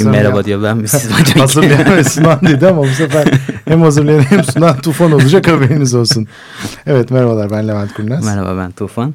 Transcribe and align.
Kim 0.00 0.10
merhaba 0.10 0.44
diyor 0.44 0.62
ben 0.62 0.76
mi 0.76 0.88
siz 0.88 1.10
hocam? 1.20 1.40
Hazırlayan 1.40 1.96
ve 1.96 2.04
sunan 2.04 2.40
dedi 2.40 2.66
ama 2.66 2.82
bu 2.82 2.88
sefer 2.88 3.28
hem 3.64 3.82
hazırlayan 3.82 4.20
hem 4.20 4.44
sunan 4.44 4.80
Tufan 4.80 5.12
olacak 5.12 5.48
haberiniz 5.48 5.94
olsun. 5.94 6.28
Evet 6.86 7.10
merhabalar 7.10 7.50
ben 7.50 7.68
Levent 7.68 7.94
Kurnaz. 7.94 8.24
Merhaba 8.24 8.56
ben 8.58 8.70
Tufan. 8.70 9.14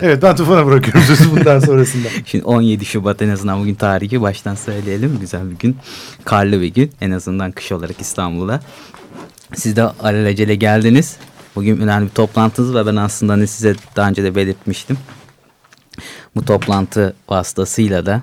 Evet 0.00 0.22
ben 0.22 0.36
Tufan'a 0.36 0.66
bırakıyorum 0.66 1.02
sözü 1.02 1.30
bundan 1.30 1.60
sonrasında. 1.60 2.08
Şimdi 2.26 2.44
17 2.44 2.84
Şubat 2.84 3.22
en 3.22 3.28
azından 3.28 3.60
bugün 3.60 3.74
tarihi 3.74 4.20
baştan 4.20 4.54
söyleyelim. 4.54 5.18
Güzel 5.20 5.50
bir 5.50 5.58
gün. 5.58 5.76
Karlı 6.24 6.60
bir 6.60 6.74
gün 6.74 6.92
en 7.00 7.10
azından 7.10 7.52
kış 7.52 7.72
olarak 7.72 8.00
İstanbul'da. 8.00 8.60
Siz 9.54 9.76
de 9.76 9.82
alelacele 9.82 10.54
geldiniz. 10.54 11.16
Bugün 11.56 11.80
önemli 11.80 12.06
bir 12.06 12.14
toplantınız 12.14 12.74
var. 12.74 12.86
Ben 12.86 12.96
aslında 12.96 13.32
hani 13.32 13.46
size 13.46 13.74
daha 13.96 14.08
önce 14.08 14.24
de 14.24 14.34
belirtmiştim. 14.34 14.98
Bu 16.36 16.44
toplantı 16.44 17.14
vasıtasıyla 17.28 18.06
da 18.06 18.22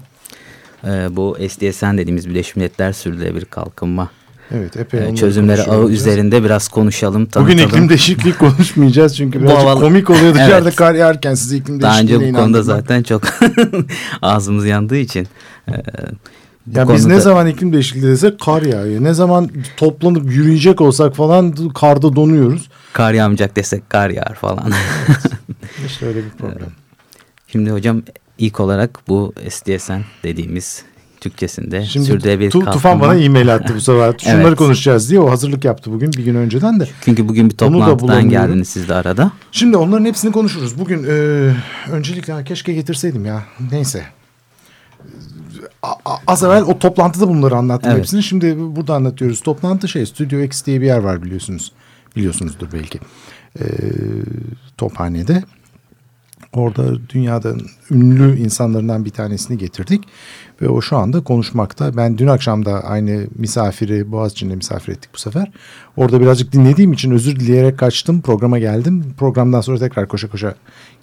e, 0.85 1.16
bu 1.16 1.37
SDSN 1.49 1.98
dediğimiz 1.98 2.29
Birleşmiş 2.29 2.55
Milletler 2.55 2.93
Sürdürülebilir 2.93 3.46
Kalkınma 3.46 4.09
Evet 4.51 4.77
epey 4.77 5.09
e, 5.09 5.15
çözümleri 5.15 5.63
ağı 5.63 5.90
üzerinde 5.90 6.43
biraz 6.43 6.68
konuşalım, 6.68 7.26
tanıtalım. 7.26 7.48
Bugün 7.48 7.68
iklim 7.68 7.90
değişikliği 7.90 8.34
konuşmayacağız 8.34 9.18
çünkü 9.18 9.40
birazcık 9.41 9.59
havalı... 9.59 9.79
komik 9.79 10.09
oluyor 10.09 10.34
dışarıda 10.34 10.70
evet. 10.70 10.76
kar 10.76 10.93
yağarken 10.93 11.34
siz 11.34 11.54
iklim 11.54 11.82
Daha 11.82 11.99
önce 11.99 12.27
bu 12.27 12.34
konuda 12.34 12.63
zaten 12.63 13.04
çok 13.04 13.21
ağzımız 14.21 14.65
yandığı 14.65 14.98
için. 14.98 15.27
E, 15.68 15.74
bu 16.65 16.79
ya 16.79 16.93
biz 16.93 17.05
ne 17.05 17.20
zaman 17.20 17.48
iklim 17.48 17.74
değişikliği 17.74 18.07
desek 18.07 18.40
kar 18.40 18.62
yağıyor. 18.62 19.04
Ne 19.04 19.13
zaman 19.13 19.49
toplanıp 19.77 20.31
yürüyecek 20.31 20.81
olsak 20.81 21.15
falan 21.15 21.55
karda 21.70 22.15
donuyoruz. 22.15 22.70
Kar 22.93 23.13
yağmayacak 23.13 23.55
desek 23.55 23.90
kar 23.90 24.09
yağar 24.09 24.35
falan. 24.35 24.71
Evet. 25.07 25.18
işte 25.85 26.05
öyle 26.05 26.24
bir 26.24 26.29
problem. 26.29 26.70
Şimdi 27.48 27.71
hocam 27.71 28.02
ilk 28.37 28.59
olarak 28.59 28.99
bu 29.07 29.33
SDSN 29.49 30.01
dediğimiz 30.23 30.83
Türkçesinde 31.25 31.85
Şimdi 31.85 32.05
sürdürülebilir 32.05 32.51
tu, 32.51 32.65
Tufan 32.65 32.99
bana 32.99 33.15
e-mail 33.15 33.55
attı 33.55 33.73
bu 33.75 33.81
sefer. 33.81 34.15
Şunları 34.23 34.47
evet. 34.47 34.57
konuşacağız 34.57 35.09
diye 35.09 35.19
o 35.19 35.29
hazırlık 35.29 35.65
yaptı 35.65 35.91
bugün 35.91 36.13
bir 36.13 36.23
gün 36.23 36.35
önceden 36.35 36.79
de. 36.79 36.87
Çünkü 37.01 37.27
bugün 37.27 37.49
bir 37.49 37.57
toplantıdan 37.57 38.29
geldiniz 38.29 38.69
siz 38.69 38.89
de 38.89 38.93
arada. 38.93 39.31
Şimdi 39.51 39.77
onların 39.77 40.05
hepsini 40.05 40.31
konuşuruz. 40.31 40.79
Bugün 40.79 41.03
e, 41.03 41.51
öncelikle 41.91 42.43
keşke 42.43 42.73
getirseydim 42.73 43.25
ya. 43.25 43.43
Neyse. 43.71 44.05
A, 45.83 45.93
az 46.27 46.43
evvel 46.43 46.63
o 46.63 46.79
toplantıda 46.79 47.27
bunları 47.27 47.55
anlattım 47.55 47.91
evet. 47.91 47.99
hepsini. 47.99 48.23
Şimdi 48.23 48.55
burada 48.59 48.95
anlatıyoruz. 48.95 49.41
Toplantı 49.41 49.87
şey 49.87 50.05
Studio 50.05 50.39
X 50.39 50.65
diye 50.65 50.81
bir 50.81 50.85
yer 50.85 50.97
var 50.97 51.23
biliyorsunuz. 51.23 51.71
Biliyorsunuzdur 52.15 52.67
belki. 52.73 52.99
E, 53.59 53.63
Tophane'de. 54.77 55.43
Orada 56.55 57.09
dünyadan 57.09 57.59
ünlü 57.91 58.37
insanlarından 58.37 59.05
bir 59.05 59.09
tanesini 59.09 59.57
getirdik. 59.57 60.03
Ve 60.62 60.70
o 60.70 60.81
şu 60.81 60.97
anda 60.97 61.23
konuşmakta. 61.23 61.97
Ben 61.97 62.17
dün 62.17 62.27
akşam 62.27 62.65
da 62.65 62.84
aynı 62.84 63.27
misafiri 63.35 64.12
Boğaziçi'nde 64.12 64.56
misafir 64.56 64.91
ettik 64.91 65.09
bu 65.13 65.17
sefer. 65.17 65.52
Orada 65.97 66.22
birazcık 66.22 66.52
dinlediğim 66.52 66.94
için 66.94 67.12
özür 67.12 67.40
dileyerek 67.40 67.80
kaçtım. 67.80 68.22
Programa 68.22 68.59
geldim. 68.59 69.13
Programdan 69.18 69.62
sonra 69.62 69.78
tekrar 69.78 70.07
koşa 70.07 70.30
koşa 70.30 70.56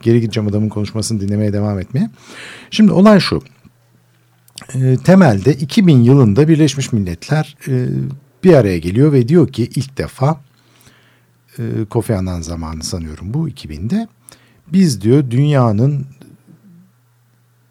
geri 0.02 0.20
gideceğim 0.20 0.48
adamın 0.48 0.68
konuşmasını 0.68 1.20
dinlemeye 1.20 1.52
devam 1.52 1.78
etmeye. 1.78 2.10
Şimdi 2.70 2.92
olay 2.92 3.20
şu. 3.20 3.42
E, 4.74 4.96
temelde 5.04 5.54
2000 5.54 6.02
yılında 6.02 6.48
Birleşmiş 6.48 6.92
Milletler 6.92 7.56
e, 7.68 7.88
bir 8.44 8.54
araya 8.54 8.78
geliyor 8.78 9.12
ve 9.12 9.28
diyor 9.28 9.48
ki 9.48 9.70
ilk 9.74 9.98
defa 9.98 10.40
e, 11.58 11.62
Kofi 11.90 12.14
Annan 12.14 12.40
zamanı 12.40 12.82
sanıyorum 12.82 13.34
bu 13.34 13.48
2000'de 13.48 14.08
biz 14.68 15.00
diyor 15.00 15.30
dünyanın 15.30 16.06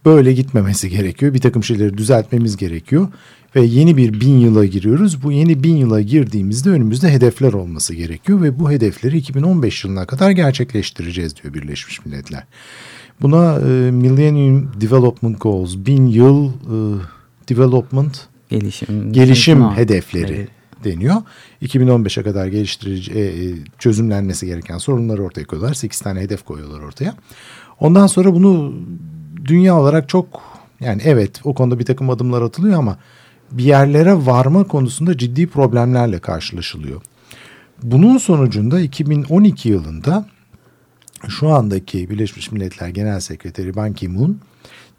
böyle 0.06 0.34
gitmemesi 0.34 0.90
gerekiyor. 0.90 1.34
Bir 1.34 1.40
takım 1.40 1.64
şeyleri 1.64 1.98
düzeltmemiz 1.98 2.58
gerekiyor. 2.58 3.08
Ve 3.56 3.62
yeni 3.62 3.98
bir 3.98 4.22
bin 4.22 4.40
yıla 4.40 4.66
giriyoruz. 4.66 5.24
Bu 5.24 5.32
yeni 5.32 5.64
bin 5.64 5.78
yıla 5.78 6.02
girdiğimizde 6.02 6.70
önümüzde 6.70 7.14
hedefler 7.14 7.54
olması 7.54 7.94
gerekiyor. 7.96 8.42
Ve 8.42 8.60
bu 8.60 8.72
hedefleri 8.72 9.18
2015 9.18 9.84
yılına 9.84 10.06
kadar 10.06 10.32
gerçekleştireceğiz 10.32 11.36
diyor 11.36 11.54
Birleşmiş 11.54 12.06
Milletler. 12.06 12.44
Buna 13.22 13.60
e, 13.60 13.92
Millennium 13.92 14.72
Development 14.82 15.42
Goals, 15.42 15.76
bin 15.76 16.08
yıl 16.08 16.48
e, 16.48 17.00
development 17.50 18.28
gelişim, 18.50 19.14
gelişim 19.14 19.72
hedefleri 19.72 20.34
evet. 20.34 20.61
Deniyor. 20.84 21.16
2015'e 21.62 22.24
kadar 22.24 22.48
geliştirici 22.48 23.12
e, 23.14 23.22
e, 23.22 23.56
çözümlenmesi 23.80 24.46
gereken 24.46 24.78
sorunları 24.78 25.24
ortaya 25.24 25.46
koyuyorlar. 25.46 25.74
8 25.74 26.00
tane 26.00 26.20
hedef 26.20 26.46
koyuyorlar 26.46 26.80
ortaya. 26.80 27.16
Ondan 27.80 28.08
sonra 28.08 28.34
bunu 28.34 28.74
dünya 29.46 29.80
olarak 29.80 30.10
çok 30.10 30.42
yani 30.80 31.02
evet 31.06 31.42
o 31.44 31.54
konuda 31.54 31.80
bir 31.80 31.86
takım 31.86 32.10
adımlar 32.10 32.42
atılıyor 32.42 32.80
ama 32.80 32.98
bir 33.52 33.64
yerlere 33.64 34.14
varma 34.14 34.64
konusunda 34.64 35.18
ciddi 35.18 35.48
problemlerle 35.48 36.20
karşılaşılıyor. 36.20 37.02
Bunun 37.84 38.18
sonucunda 38.18 38.80
2012 38.80 39.70
yılında 39.70 40.26
şu 41.28 41.50
andaki 41.50 42.10
Birleşmiş 42.10 42.52
Milletler 42.52 42.88
Genel 42.88 43.20
Sekreteri 43.20 43.76
Ban 43.76 43.94
Ki-moon 43.94 44.38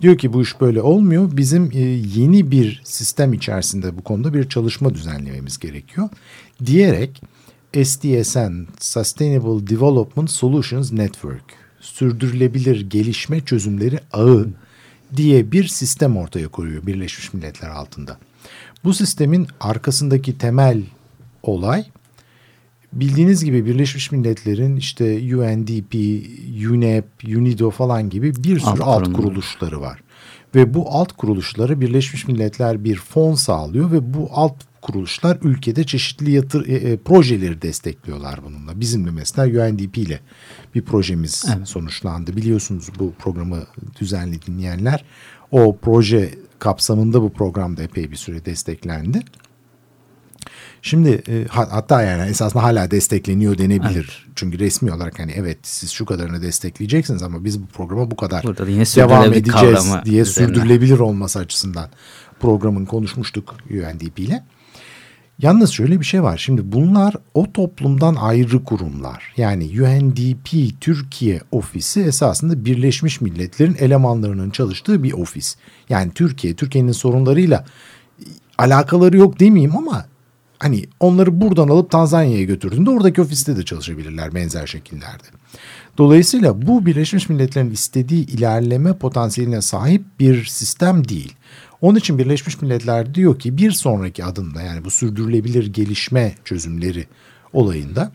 diyor 0.01 0.19
ki 0.19 0.33
bu 0.33 0.43
iş 0.43 0.61
böyle 0.61 0.83
olmuyor. 0.83 1.37
Bizim 1.37 1.71
e, 1.73 1.79
yeni 2.17 2.51
bir 2.51 2.83
sistem 2.85 3.33
içerisinde 3.33 3.99
bu 3.99 4.03
konuda 4.03 4.35
bir 4.35 4.49
çalışma 4.49 4.95
düzenlememiz 4.95 5.59
gerekiyor. 5.59 6.09
Diyerek 6.67 7.23
SDSN 7.85 8.67
Sustainable 8.81 9.67
Development 9.67 10.31
Solutions 10.31 10.93
Network 10.93 11.45
sürdürülebilir 11.81 12.91
gelişme 12.91 13.41
çözümleri 13.41 13.99
ağı 14.13 14.49
diye 15.17 15.53
bir 15.53 15.69
sistem 15.69 16.17
ortaya 16.17 16.49
koyuyor 16.49 16.87
Birleşmiş 16.87 17.35
Milletler 17.35 17.69
altında. 17.69 18.19
Bu 18.85 18.95
sistemin 18.95 19.47
arkasındaki 19.61 20.39
temel 20.39 20.83
olay 21.43 21.85
bildiğiniz 22.93 23.45
gibi 23.45 23.67
Birleşmiş 23.67 24.13
Milletler'in 24.13 24.77
işte 24.77 25.37
UNDP, 25.37 25.95
UNEP, 26.71 27.07
UNIDO 27.25 27.71
falan 27.71 28.11
gibi 28.11 28.35
bir 28.35 28.59
sürü 28.59 28.83
alt, 28.83 29.07
alt 29.07 29.13
kuruluşları 29.13 29.81
var. 29.81 30.03
Ve 30.55 30.75
bu 30.75 30.91
alt 30.91 31.13
kuruluşları 31.13 31.81
Birleşmiş 31.81 32.29
Milletler 32.29 32.85
bir 32.85 32.97
fon 32.97 33.35
sağlıyor 33.35 33.93
ve 33.93 34.15
bu 34.15 34.29
alt 34.33 34.55
kuruluşlar 34.83 35.39
ülkede 35.43 35.85
çeşitli 35.85 36.31
yatır, 36.31 36.69
e, 36.69 36.75
e, 36.75 36.97
projeleri 36.97 37.63
destekliyorlar 37.63 38.41
bununla. 38.45 38.81
Bizim 38.81 39.07
de 39.07 39.11
mesela 39.11 39.67
UNDP 39.67 39.99
ile 39.99 40.21
bir 40.75 40.83
projemiz 40.83 41.45
evet. 41.57 41.69
sonuçlandı. 41.69 42.37
Biliyorsunuz 42.37 42.89
bu 42.99 43.13
programı 43.19 43.63
düzenli 44.01 44.43
dinleyenler 44.43 45.05
o 45.51 45.77
proje 45.83 46.35
kapsamında 46.59 47.23
bu 47.23 47.33
programda 47.33 47.83
epey 47.83 48.11
bir 48.11 48.17
süre 48.17 48.45
desteklendi. 48.45 49.21
Şimdi 50.85 51.23
e, 51.29 51.47
hatta 51.49 52.03
yani 52.03 52.31
esasında 52.31 52.63
hala 52.63 52.91
destekleniyor 52.91 53.59
denebilir. 53.59 54.25
Evet. 54.25 54.35
Çünkü 54.37 54.59
resmi 54.59 54.93
olarak 54.93 55.19
hani 55.19 55.33
evet 55.33 55.59
siz 55.63 55.91
şu 55.91 56.07
kadarını 56.07 56.43
destekleyeceksiniz 56.43 57.23
ama 57.23 57.45
biz 57.45 57.63
bu 57.63 57.67
programa 57.67 58.11
bu 58.11 58.17
kadar 58.17 58.43
devam 58.43 59.33
edeceğiz 59.33 59.93
diye 60.05 60.23
üzerine. 60.23 60.25
sürdürülebilir 60.25 60.99
olması 60.99 61.39
açısından 61.39 61.89
programın 62.41 62.85
konuşmuştuk 62.85 63.55
UNDP 63.71 64.19
ile. 64.19 64.45
Yalnız 65.39 65.71
şöyle 65.71 66.01
bir 66.01 66.05
şey 66.05 66.23
var. 66.23 66.39
Şimdi 66.39 66.73
bunlar 66.73 67.15
o 67.35 67.53
toplumdan 67.53 68.15
ayrı 68.15 68.65
kurumlar. 68.65 69.35
Yani 69.37 69.65
UNDP 69.65 70.81
Türkiye 70.81 71.41
ofisi 71.53 72.03
esasında 72.03 72.65
Birleşmiş 72.65 73.21
Milletler'in 73.21 73.77
elemanlarının 73.79 74.51
çalıştığı 74.51 75.03
bir 75.03 75.13
ofis. 75.13 75.57
Yani 75.89 76.13
Türkiye, 76.13 76.55
Türkiye'nin 76.55 76.93
sorunlarıyla 76.93 77.65
alakaları 78.59 79.17
yok 79.17 79.41
demeyeyim 79.41 79.77
ama 79.77 80.07
hani 80.63 80.85
onları 81.01 81.41
buradan 81.41 81.69
alıp 81.69 81.91
Tanzanya'ya 81.91 82.45
götürdüğünde 82.45 82.91
oradaki 82.91 83.23
ofiste 83.23 83.57
de 83.57 83.65
çalışabilirler 83.65 84.35
benzer 84.35 84.67
şekillerde. 84.67 85.25
Dolayısıyla 85.99 86.67
bu 86.67 86.87
Birleşmiş 86.87 87.29
Milletler'in 87.29 87.71
istediği 87.71 88.27
ilerleme 88.27 88.99
potansiyeline 88.99 89.63
sahip 89.63 90.05
bir 90.21 90.45
sistem 90.45 91.09
değil. 91.09 91.35
Onun 91.81 91.99
için 91.99 92.19
Birleşmiş 92.19 92.63
Milletler 92.63 93.15
diyor 93.15 93.39
ki 93.39 93.57
bir 93.57 93.71
sonraki 93.71 94.25
adımda 94.25 94.63
yani 94.63 94.85
bu 94.85 94.91
sürdürülebilir 94.91 95.67
gelişme 95.67 96.35
çözümleri 96.45 97.07
olayında 97.53 98.13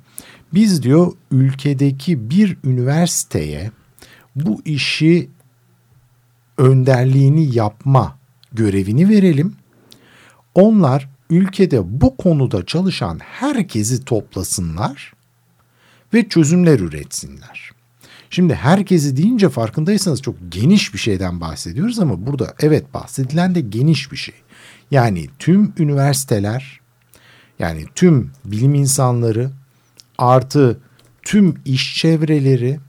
biz 0.53 0.83
diyor 0.83 1.11
ülkedeki 1.31 2.29
bir 2.29 2.57
üniversiteye 2.63 3.71
bu 4.35 4.61
işi 4.65 5.29
önderliğini 6.57 7.55
yapma 7.55 8.17
görevini 8.53 9.09
verelim. 9.09 9.55
Onlar 10.55 11.16
ülkede 11.29 12.01
bu 12.01 12.17
konuda 12.17 12.65
çalışan 12.65 13.19
herkesi 13.19 14.05
toplasınlar 14.05 15.13
ve 16.13 16.29
çözümler 16.29 16.79
üretsinler. 16.79 17.71
Şimdi 18.29 18.55
herkesi 18.55 19.17
deyince 19.17 19.49
farkındaysanız 19.49 20.21
çok 20.21 20.35
geniş 20.49 20.93
bir 20.93 20.99
şeyden 20.99 21.41
bahsediyoruz 21.41 21.99
ama 21.99 22.27
burada 22.27 22.53
evet 22.59 22.93
bahsedilen 22.93 23.55
de 23.55 23.61
geniş 23.61 24.11
bir 24.11 24.17
şey. 24.17 24.35
Yani 24.91 25.27
tüm 25.39 25.73
üniversiteler 25.77 26.79
yani 27.59 27.85
tüm 27.95 28.31
bilim 28.45 28.75
insanları 28.75 29.49
artı 30.17 30.79
tüm 31.23 31.55
iş 31.65 31.95
çevreleri 31.97 32.79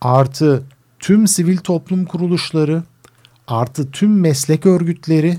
artı 0.00 0.62
tüm 0.98 1.26
sivil 1.26 1.56
toplum 1.56 2.04
kuruluşları 2.04 2.82
artı 3.46 3.90
tüm 3.90 4.20
meslek 4.20 4.66
örgütleri 4.66 5.38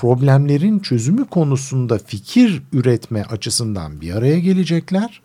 problemlerin 0.00 0.78
çözümü 0.78 1.24
konusunda 1.26 1.98
fikir 1.98 2.62
üretme 2.72 3.22
açısından 3.22 4.00
bir 4.00 4.14
araya 4.14 4.38
gelecekler 4.38 5.20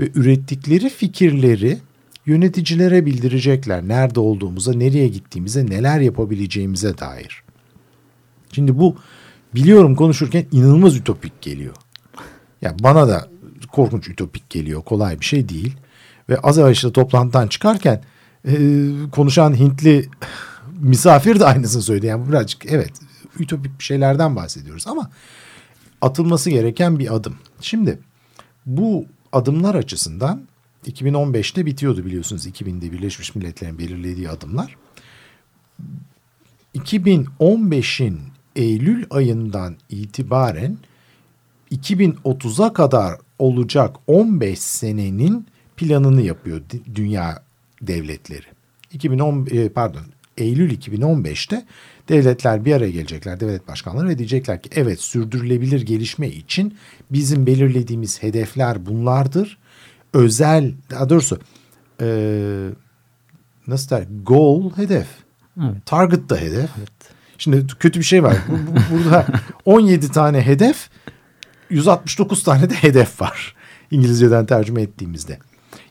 ve 0.00 0.10
ürettikleri 0.14 0.88
fikirleri 0.88 1.78
yöneticilere 2.26 3.06
bildirecekler. 3.06 3.88
Nerede 3.88 4.20
olduğumuza, 4.20 4.72
nereye 4.72 5.08
gittiğimize, 5.08 5.66
neler 5.66 6.00
yapabileceğimize 6.00 6.98
dair. 6.98 7.42
Şimdi 8.52 8.78
bu 8.78 8.96
biliyorum 9.54 9.94
konuşurken 9.94 10.46
inanılmaz 10.52 10.96
ütopik 10.96 11.42
geliyor. 11.42 11.74
Yani 12.62 12.76
bana 12.82 13.08
da 13.08 13.28
korkunç 13.72 14.08
ütopik 14.08 14.50
geliyor. 14.50 14.82
Kolay 14.82 15.20
bir 15.20 15.24
şey 15.24 15.48
değil. 15.48 15.76
Ve 16.28 16.38
az 16.38 16.58
evvel 16.58 16.72
işte 16.72 16.92
toplantıdan 16.92 17.48
çıkarken 17.48 18.02
e, 18.48 18.56
konuşan 19.12 19.58
Hintli 19.58 20.08
misafir 20.80 21.40
de 21.40 21.44
aynısını 21.44 21.82
söyledi. 21.82 22.06
Yani 22.06 22.28
birazcık 22.28 22.72
evet 22.72 22.92
ütopik 23.38 23.82
şeylerden 23.82 24.36
bahsediyoruz 24.36 24.86
ama 24.86 25.10
atılması 26.00 26.50
gereken 26.50 26.98
bir 26.98 27.14
adım. 27.14 27.36
Şimdi 27.60 27.98
bu 28.66 29.06
adımlar 29.32 29.74
açısından 29.74 30.42
2015'te 30.86 31.66
bitiyordu 31.66 32.04
biliyorsunuz 32.04 32.46
2000'de 32.46 32.92
Birleşmiş 32.92 33.34
Milletler'in 33.34 33.78
belirlediği 33.78 34.30
adımlar. 34.30 34.76
2015'in 36.74 38.20
Eylül 38.56 39.06
ayından 39.10 39.76
itibaren 39.88 40.78
2030'a 41.72 42.72
kadar 42.72 43.18
olacak 43.38 43.96
15 44.06 44.58
senenin 44.58 45.46
planını 45.76 46.22
yapıyor 46.22 46.62
dünya 46.94 47.42
devletleri. 47.82 48.46
2010 48.92 49.46
e, 49.50 49.68
pardon 49.68 50.02
Eylül 50.40 50.78
2015'te 50.78 51.66
devletler 52.08 52.64
bir 52.64 52.72
araya 52.72 52.90
gelecekler 52.90 53.40
devlet 53.40 53.68
başkanları 53.68 54.08
ve 54.08 54.18
diyecekler 54.18 54.62
ki 54.62 54.70
evet 54.74 55.00
sürdürülebilir 55.00 55.80
gelişme 55.80 56.28
için 56.28 56.78
bizim 57.10 57.46
belirlediğimiz 57.46 58.22
hedefler 58.22 58.86
bunlardır. 58.86 59.58
Özel 60.12 60.74
daha 60.90 61.08
doğrusu 61.08 61.38
e, 62.00 62.06
nasıl 63.66 63.90
der 63.96 64.06
goal 64.22 64.70
hedef. 64.76 65.06
Evet. 65.60 65.86
Target 65.86 66.30
da 66.30 66.36
hedef. 66.36 66.70
Evet. 66.78 66.92
Şimdi 67.38 67.66
kötü 67.66 67.98
bir 67.98 68.04
şey 68.04 68.22
var. 68.22 68.36
Burada 68.92 69.26
17 69.64 70.12
tane 70.12 70.46
hedef 70.46 70.90
169 71.70 72.42
tane 72.42 72.70
de 72.70 72.74
hedef 72.74 73.20
var. 73.20 73.54
İngilizceden 73.90 74.46
tercüme 74.46 74.82
ettiğimizde. 74.82 75.38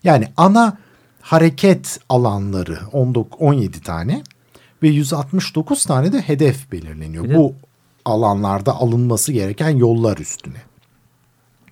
Yani 0.03 0.27
ana 0.37 0.77
hareket 1.21 1.99
alanları 2.09 2.79
17 2.91 3.81
tane 3.81 4.23
ve 4.83 4.87
169 4.87 5.85
tane 5.85 6.13
de 6.13 6.21
hedef 6.21 6.71
belirleniyor. 6.71 7.23
Bir 7.23 7.35
Bu 7.35 7.55
alanlarda 8.05 8.75
alınması 8.75 9.31
gereken 9.31 9.69
yollar 9.69 10.17
üstüne. 10.17 10.61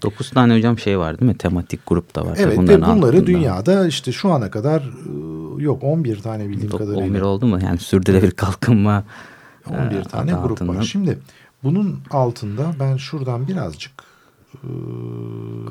9 0.01 0.29
tane 0.29 0.57
hocam 0.57 0.79
şey 0.79 0.99
var 0.99 1.19
değil 1.19 1.31
mi? 1.31 1.37
Tematik 1.37 1.87
grup 1.87 2.15
da 2.15 2.25
var. 2.25 2.37
Evet 2.39 2.57
ve 2.57 2.61
bunları 2.61 2.85
altında. 2.85 3.27
dünyada 3.27 3.87
işte 3.87 4.11
şu 4.11 4.31
ana 4.31 4.51
kadar 4.51 4.81
ıı, 4.81 5.61
yok 5.61 5.83
11 5.83 6.19
tane 6.21 6.49
bildiğim 6.49 6.69
Top, 6.69 6.79
kadarıyla. 6.79 7.05
11 7.05 7.21
oldu 7.21 7.45
mu? 7.45 7.59
Yani 7.63 7.77
sürdürülebilir 7.77 8.31
kalkınma 8.31 9.03
11 9.69 9.95
e, 9.95 10.03
tane 10.03 10.31
grup 10.31 10.51
altından. 10.51 10.75
var. 10.75 10.83
Şimdi 10.83 11.19
bunun 11.63 11.99
altında 12.11 12.71
ben 12.79 12.97
şuradan 12.97 13.47
birazcık 13.47 13.91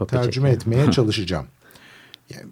e, 0.02 0.06
tercüme 0.06 0.50
etmeye 0.50 0.90
çalışacağım. 0.90 1.46
Yani, 2.34 2.46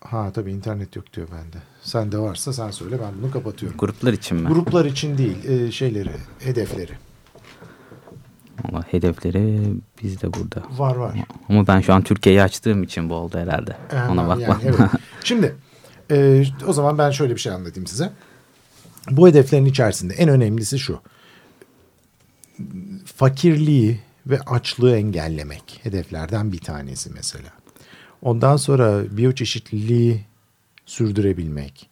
ha 0.00 0.30
tabii 0.34 0.52
internet 0.52 0.96
yok 0.96 1.12
diyor 1.12 1.28
bende. 1.32 1.62
Sen 1.82 2.12
de 2.12 2.18
varsa 2.18 2.52
sen 2.52 2.70
söyle 2.70 2.98
ben 3.02 3.22
bunu 3.22 3.30
kapatıyorum. 3.30 3.78
Gruplar 3.78 4.12
için 4.12 4.36
mi? 4.36 4.48
Gruplar 4.48 4.84
için 4.84 5.18
değil 5.18 5.44
e, 5.44 5.72
şeyleri 5.72 6.12
hedefleri. 6.38 6.92
Ama 8.64 8.82
hedefleri 8.82 9.72
bizde 10.02 10.34
burada. 10.34 10.62
Var 10.76 10.96
var. 10.96 11.14
Ama 11.48 11.66
ben 11.66 11.80
şu 11.80 11.94
an 11.94 12.02
Türkiye'yi 12.02 12.42
açtığım 12.42 12.82
için 12.82 13.10
bu 13.10 13.14
oldu 13.14 13.38
herhalde. 13.38 13.76
Hemen, 13.88 14.08
Ona 14.08 14.28
bakma. 14.28 14.42
Yani, 14.42 14.62
evet. 14.64 14.90
Şimdi 15.24 15.56
e, 16.10 16.44
o 16.66 16.72
zaman 16.72 16.98
ben 16.98 17.10
şöyle 17.10 17.34
bir 17.34 17.40
şey 17.40 17.52
anlatayım 17.52 17.86
size. 17.86 18.12
Bu 19.10 19.28
hedeflerin 19.28 19.64
içerisinde 19.64 20.14
en 20.14 20.28
önemlisi 20.28 20.78
şu. 20.78 21.00
Fakirliği 23.04 24.00
ve 24.26 24.40
açlığı 24.40 24.96
engellemek 24.96 25.80
hedeflerden 25.82 26.52
bir 26.52 26.58
tanesi 26.58 27.10
mesela. 27.14 27.48
Ondan 28.22 28.56
sonra 28.56 29.16
biyoçeşitliliği 29.16 30.24
sürdürebilmek. 30.86 31.88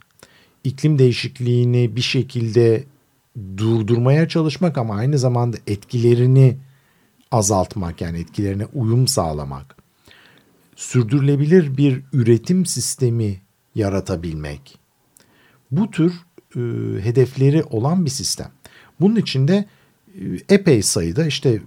iklim 0.64 0.98
değişikliğini 0.98 1.96
bir 1.96 2.00
şekilde 2.00 2.84
durdurmaya 3.56 4.28
çalışmak 4.28 4.78
ama 4.78 4.94
aynı 4.94 5.18
zamanda 5.18 5.56
etkilerini 5.66 6.56
azaltmak 7.32 8.00
yani 8.00 8.18
etkilerine 8.18 8.66
uyum 8.74 9.08
sağlamak. 9.08 9.76
Sürdürülebilir 10.76 11.76
bir 11.76 12.02
üretim 12.12 12.66
sistemi 12.66 13.40
yaratabilmek. 13.74 14.78
Bu 15.70 15.90
tür 15.90 16.12
e, 16.56 16.60
hedefleri 17.04 17.64
olan 17.64 18.04
bir 18.04 18.10
sistem. 18.10 18.50
Bunun 19.00 19.16
içinde 19.16 19.64
e, 20.14 20.54
epey 20.54 20.82
sayıda 20.82 21.26
işte 21.26 21.62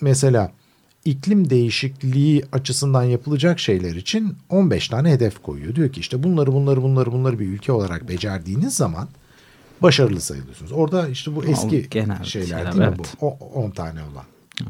mesela 0.00 0.52
iklim 1.04 1.50
değişikliği 1.50 2.44
açısından 2.52 3.02
yapılacak 3.02 3.60
şeyler 3.60 3.94
için 3.94 4.36
15 4.48 4.88
tane 4.88 5.10
hedef 5.10 5.42
koyuyor. 5.42 5.74
Diyor 5.74 5.92
ki 5.92 6.00
işte 6.00 6.22
bunları 6.22 6.52
bunları 6.52 6.82
bunları 6.82 7.12
bunları 7.12 7.38
bir 7.38 7.46
ülke 7.46 7.72
olarak 7.72 8.08
becerdiğiniz 8.08 8.76
zaman 8.76 9.08
başarılı 9.82 10.20
sayılıyorsunuz. 10.20 10.72
Orada 10.72 11.08
işte 11.08 11.36
bu 11.36 11.44
eski 11.44 11.88
Genel 11.90 12.24
şeyler, 12.24 12.46
şeyler 12.46 12.72
değil 12.72 12.84
evet. 12.88 12.98
mi 12.98 13.04
bu? 13.20 13.26
10 13.28 13.70
tane 13.70 14.00
olan. 14.02 14.24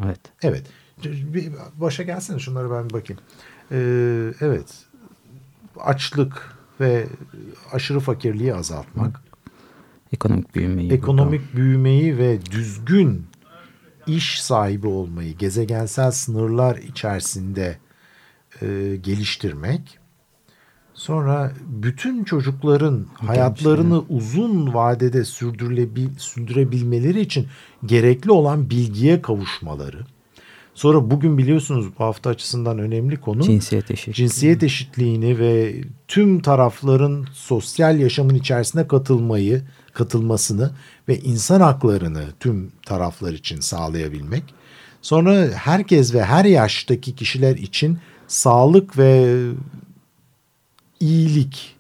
Evet. 0.05 0.21
Evet. 0.43 0.63
Bir 1.05 1.53
başa 1.77 2.03
gelsene 2.03 2.39
şunları 2.39 2.71
ben 2.71 2.89
bir 2.89 2.95
bakayım. 2.95 3.23
Ee, 3.73 4.33
evet. 4.41 4.67
Açlık 5.81 6.57
ve 6.81 7.07
aşırı 7.73 8.01
fakirliği 8.01 8.55
azaltmak. 8.55 9.21
Ekonomik 10.13 10.55
büyümeyi. 10.55 10.93
Ekonomik 10.93 11.41
burada. 11.41 11.57
büyümeyi 11.57 12.19
ve 12.19 12.47
düzgün 12.47 13.27
iş 14.07 14.43
sahibi 14.43 14.87
olmayı 14.87 15.37
gezegensel 15.37 16.11
sınırlar 16.11 16.77
içerisinde 16.77 17.79
e, 18.63 18.97
geliştirmek. 19.03 19.99
Sonra 20.95 21.53
bütün 21.67 22.25
çocukların 22.25 23.07
hayatlarını 23.15 24.03
uzun 24.09 24.75
vadede 24.75 25.25
sürdürülebil, 25.25 26.09
sürdürebilmeleri 26.19 27.21
için 27.21 27.47
gerekli 27.87 28.31
olan 28.31 28.71
bilgiye 28.71 29.23
kavuşmaları. 29.23 30.07
Sonra 30.75 31.11
bugün 31.11 31.39
biliyorsunuz 31.39 31.87
bu 31.99 32.05
hafta 32.05 32.31
açısından 32.31 32.79
önemli 32.79 33.21
konu 33.21 33.43
cinsiyet 33.43 33.91
eşitliği. 33.91 34.15
Cinsiyet 34.15 34.63
eşitliğini 34.63 35.39
ve 35.39 35.81
tüm 36.09 36.41
tarafların 36.41 37.27
sosyal 37.33 37.99
yaşamın 37.99 38.35
içerisine 38.35 38.87
katılmayı, 38.87 39.63
katılmasını 39.93 40.71
ve 41.09 41.19
insan 41.19 41.61
haklarını 41.61 42.25
tüm 42.41 42.73
taraflar 42.87 43.33
için 43.33 43.61
sağlayabilmek. 43.61 44.45
Sonra 45.03 45.49
herkes 45.55 46.15
ve 46.15 46.25
her 46.25 46.45
yaştaki 46.45 47.15
kişiler 47.15 47.57
için 47.57 47.99
sağlık 48.29 48.99
ve 48.99 49.45
iyilik. 51.01 51.77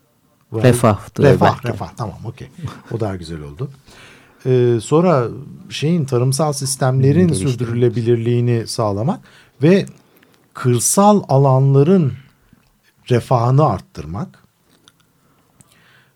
Refah. 0.52 0.98
Refah, 1.18 1.54
belki. 1.54 1.68
refah. 1.68 1.90
Tamam 1.96 2.18
okey. 2.24 2.48
O 2.90 3.00
daha 3.00 3.16
güzel 3.16 3.40
oldu. 3.40 3.70
Ee, 4.46 4.78
sonra 4.82 5.28
şeyin 5.70 6.04
tarımsal 6.04 6.52
sistemlerin 6.52 7.26
Geliştirmek. 7.26 7.52
sürdürülebilirliğini 7.52 8.66
sağlamak 8.66 9.20
ve 9.62 9.86
kırsal 10.54 11.22
alanların 11.28 12.12
refahını 13.10 13.66
arttırmak. 13.66 14.42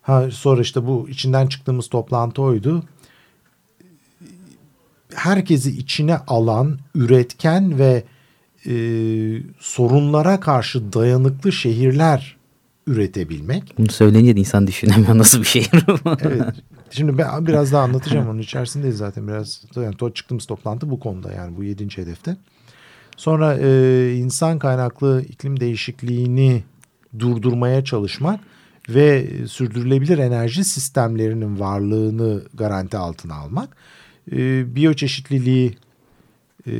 Ha, 0.02 0.30
sonra 0.30 0.60
işte 0.60 0.86
bu 0.86 1.08
içinden 1.08 1.46
çıktığımız 1.46 1.88
toplantı 1.88 2.42
oydu. 2.42 2.82
Herkesi 5.16 5.70
içine 5.70 6.16
alan, 6.16 6.78
üretken 6.94 7.78
ve 7.78 8.04
e, 8.66 8.74
sorunlara 9.58 10.40
karşı 10.40 10.92
dayanıklı 10.92 11.52
şehirler 11.52 12.36
üretebilmek. 12.86 13.74
Bunu 13.78 13.88
söyleyince 13.90 14.40
insan 14.40 14.66
düşünemiyor 14.66 15.18
nasıl 15.18 15.40
bir 15.40 15.46
şehir 15.46 15.84
evet. 16.20 16.42
Şimdi 16.90 17.18
ben 17.18 17.46
biraz 17.46 17.72
daha 17.72 17.82
anlatacağım 17.82 18.28
onun 18.30 18.38
içerisindeyiz 18.38 18.96
zaten 18.96 19.28
biraz. 19.28 19.64
Yani 19.76 19.96
to 19.96 20.10
çıktığımız 20.10 20.46
toplantı 20.46 20.90
bu 20.90 21.00
konuda 21.00 21.32
yani 21.32 21.56
bu 21.56 21.64
yedinci 21.64 22.02
hedefte. 22.02 22.36
Sonra 23.16 23.56
e, 23.60 24.14
insan 24.16 24.58
kaynaklı 24.58 25.22
iklim 25.28 25.60
değişikliğini 25.60 26.64
durdurmaya 27.18 27.84
çalışmak 27.84 28.40
ve 28.88 29.26
sürdürülebilir 29.48 30.18
enerji 30.18 30.64
sistemlerinin 30.64 31.60
varlığını 31.60 32.42
garanti 32.54 32.96
altına 32.96 33.34
almak. 33.34 33.76
E, 34.32 34.74
biyoçeşitliliği 34.74 35.76
e, 36.66 36.72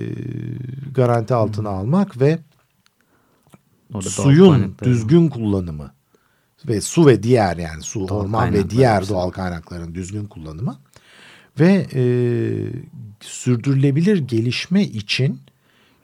garanti 0.94 1.34
altına 1.34 1.70
hmm. 1.70 1.78
almak 1.78 2.20
ve 2.20 2.38
Orada 3.94 4.10
suyun 4.10 4.74
düzgün 4.84 5.28
kullanımı 5.28 5.92
ve 6.68 6.80
su 6.80 7.06
ve 7.06 7.22
diğer 7.22 7.56
yani 7.56 7.82
su, 7.82 8.08
doğal 8.08 8.20
orman 8.20 8.52
ve 8.52 8.70
diğer 8.70 9.00
mesela. 9.00 9.18
doğal 9.18 9.30
kaynakların 9.30 9.94
düzgün 9.94 10.24
kullanımı 10.24 10.78
ve 11.60 11.86
e, 11.94 12.02
sürdürülebilir 13.20 14.18
gelişme 14.18 14.82
için 14.82 15.40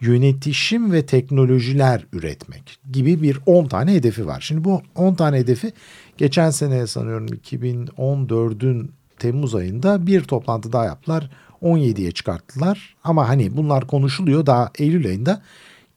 yönetişim 0.00 0.92
ve 0.92 1.06
teknolojiler 1.06 2.06
üretmek 2.12 2.78
gibi 2.92 3.22
bir 3.22 3.38
10 3.46 3.66
tane 3.66 3.94
hedefi 3.94 4.26
var. 4.26 4.40
Şimdi 4.40 4.64
bu 4.64 4.82
10 4.94 5.14
tane 5.14 5.38
hedefi 5.38 5.72
geçen 6.18 6.50
sene 6.50 6.87
sanıyorum 6.87 7.26
2014'ün 7.26 8.92
Temmuz 9.23 9.55
ayında 9.55 10.07
bir 10.07 10.25
toplantı 10.25 10.73
daha 10.73 10.85
yaptılar. 10.85 11.31
17'ye 11.62 12.12
çıkarttılar 12.12 12.97
ama 13.05 13.29
hani 13.29 13.57
bunlar 13.57 13.87
konuşuluyor 13.87 14.47
daha 14.47 14.71
Eylül 14.79 15.07
ayında 15.07 15.43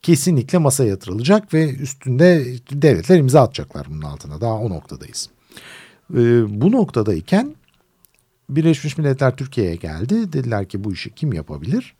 kesinlikle 0.01 0.57
masaya 0.57 0.89
yatırılacak 0.89 1.53
ve 1.53 1.75
üstünde 1.75 2.45
devletler 2.71 3.17
imza 3.17 3.41
atacaklar 3.41 3.87
bunun 3.89 4.01
altına. 4.01 4.41
Daha 4.41 4.53
o 4.53 4.69
noktadayız. 4.69 5.29
Ee, 6.13 6.61
bu 6.61 6.71
noktadayken 6.71 7.55
Birleşmiş 8.49 8.97
Milletler 8.97 9.35
Türkiye'ye 9.35 9.75
geldi. 9.75 10.33
Dediler 10.33 10.69
ki 10.69 10.83
bu 10.83 10.93
işi 10.93 11.15
kim 11.15 11.33
yapabilir? 11.33 11.95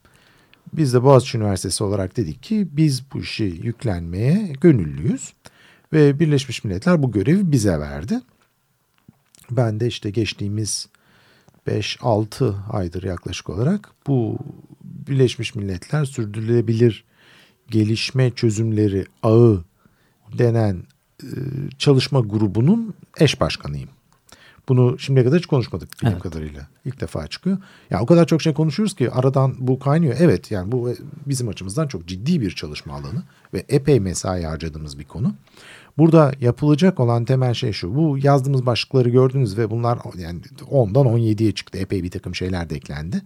Biz 0.74 0.94
de 0.94 1.04
Boğaziçi 1.04 1.38
Üniversitesi 1.38 1.84
olarak 1.84 2.18
dedik 2.18 2.44
ki 2.44 2.68
biz 2.72 3.04
bu 3.14 3.20
işi 3.20 3.44
yüklenmeye 3.44 4.54
gönüllüyüz. 4.62 5.34
Ve 5.94 6.20
Birleşmiş 6.20 6.64
Milletler 6.64 7.04
bu 7.04 7.12
görevi 7.12 7.52
bize 7.52 7.80
verdi. 7.80 8.22
Ben 9.52 9.80
de 9.80 9.88
işte 9.88 10.10
geçtiğimiz 10.10 10.88
5-6 11.68 12.54
aydır 12.70 13.04
yaklaşık 13.04 13.50
olarak 13.50 13.92
bu 14.08 14.38
Birleşmiş 14.84 15.56
Milletler 15.56 16.06
sürdürülebilir 16.06 17.04
gelişme 17.70 18.32
çözümleri 18.32 19.06
ağı 19.24 19.64
denen 20.38 20.84
e, 21.24 21.30
çalışma 21.78 22.20
grubunun 22.20 22.94
eş 23.20 23.42
başkanıyım. 23.42 23.90
Bunu 24.70 25.00
şimdiye 25.00 25.26
kadar 25.26 25.40
hiç 25.40 25.46
konuşmadık 25.46 25.94
bildiğim 25.94 26.14
evet. 26.14 26.24
kadarıyla. 26.24 26.68
İlk 26.86 27.02
defa 27.02 27.28
çıkıyor. 27.28 27.58
Ya 27.90 28.02
o 28.02 28.06
kadar 28.06 28.26
çok 28.26 28.42
şey 28.42 28.54
konuşuyoruz 28.54 28.96
ki 28.96 29.12
aradan 29.12 29.56
bu 29.60 29.80
kaynıyor. 29.80 30.16
Evet 30.20 30.52
yani 30.52 30.72
bu 30.72 30.94
bizim 31.26 31.48
açımızdan 31.48 31.88
çok 31.88 32.08
ciddi 32.08 32.42
bir 32.42 32.52
çalışma 32.52 32.94
alanı 32.94 33.24
ve 33.54 33.66
epey 33.70 34.00
mesai 34.00 34.44
harcadığımız 34.44 35.00
bir 35.00 35.04
konu. 35.04 35.34
Burada 35.98 36.34
yapılacak 36.42 37.00
olan 37.00 37.26
temel 37.26 37.54
şey 37.54 37.72
şu. 37.72 37.96
Bu 37.96 38.18
yazdığımız 38.18 38.66
başlıkları 38.66 39.10
gördünüz 39.10 39.58
ve 39.58 39.72
bunlar 39.72 40.00
yani 40.18 40.40
10'dan 40.72 41.06
17'ye 41.06 41.52
çıktı. 41.52 41.78
Epey 41.78 42.04
bir 42.04 42.12
takım 42.12 42.36
şeyler 42.36 42.70
de 42.70 42.76
eklendi. 42.76 43.22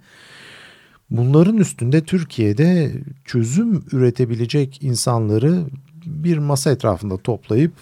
Bunların 1.10 1.58
üstünde 1.58 2.04
Türkiye'de 2.04 2.92
çözüm 3.26 3.84
üretebilecek 3.92 4.84
insanları 4.84 5.66
bir 6.06 6.38
masa 6.38 6.72
etrafında 6.72 7.18
toplayıp 7.18 7.74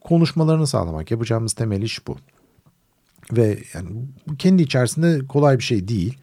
konuşmalarını 0.00 0.66
sağlamak. 0.66 1.10
Yapacağımız 1.10 1.52
temel 1.52 1.82
iş 1.82 2.06
bu. 2.06 2.16
Ve 3.32 3.58
yani 3.74 3.88
kendi 4.38 4.62
içerisinde 4.62 5.26
kolay 5.26 5.58
bir 5.58 5.64
şey 5.64 5.88
değil. 5.88 6.18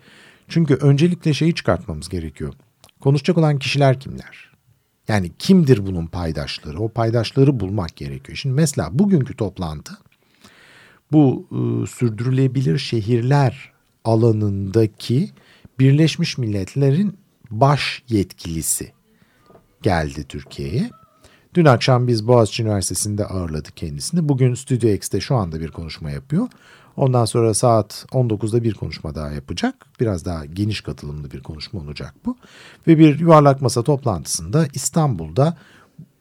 Çünkü 0.47 0.73
öncelikle 0.73 1.33
şeyi 1.33 1.55
çıkartmamız 1.55 2.09
gerekiyor. 2.09 2.53
Konuşacak 2.99 3.37
olan 3.37 3.59
kişiler 3.59 3.99
kimler? 3.99 4.50
Yani 5.11 5.31
kimdir 5.39 5.85
bunun 5.85 6.05
paydaşları? 6.05 6.79
O 6.79 6.89
paydaşları 6.89 7.59
bulmak 7.59 7.95
gerekiyor. 7.95 8.37
Şimdi 8.37 8.55
mesela 8.55 8.89
bugünkü 8.99 9.35
toplantı 9.35 9.97
bu 11.11 11.47
e, 11.51 11.87
sürdürülebilir 11.87 12.77
şehirler 12.77 13.71
alanındaki 14.05 15.29
Birleşmiş 15.79 16.37
Milletler'in 16.37 17.17
baş 17.49 18.03
yetkilisi 18.09 18.91
geldi 19.81 20.23
Türkiye'ye. 20.23 20.89
Dün 21.53 21.65
akşam 21.65 22.07
biz 22.07 22.27
Boğaziçi 22.27 22.63
Üniversitesi'nde 22.63 23.25
ağırladık 23.25 23.77
kendisini. 23.77 24.29
Bugün 24.29 24.53
Studio 24.53 24.87
X'te 24.87 25.21
şu 25.21 25.35
anda 25.35 25.59
bir 25.59 25.71
konuşma 25.71 26.11
yapıyor. 26.11 26.47
Ondan 26.97 27.25
sonra 27.25 27.53
saat 27.53 28.05
19'da 28.11 28.63
bir 28.63 28.73
konuşma 28.73 29.15
daha 29.15 29.31
yapacak. 29.31 29.75
Biraz 29.99 30.25
daha 30.25 30.45
geniş 30.45 30.81
katılımlı 30.81 31.31
bir 31.31 31.43
konuşma 31.43 31.79
olacak 31.79 32.13
bu. 32.25 32.37
Ve 32.87 32.97
bir 32.97 33.19
yuvarlak 33.19 33.61
masa 33.61 33.83
toplantısında 33.83 34.67
İstanbul'da 34.73 35.57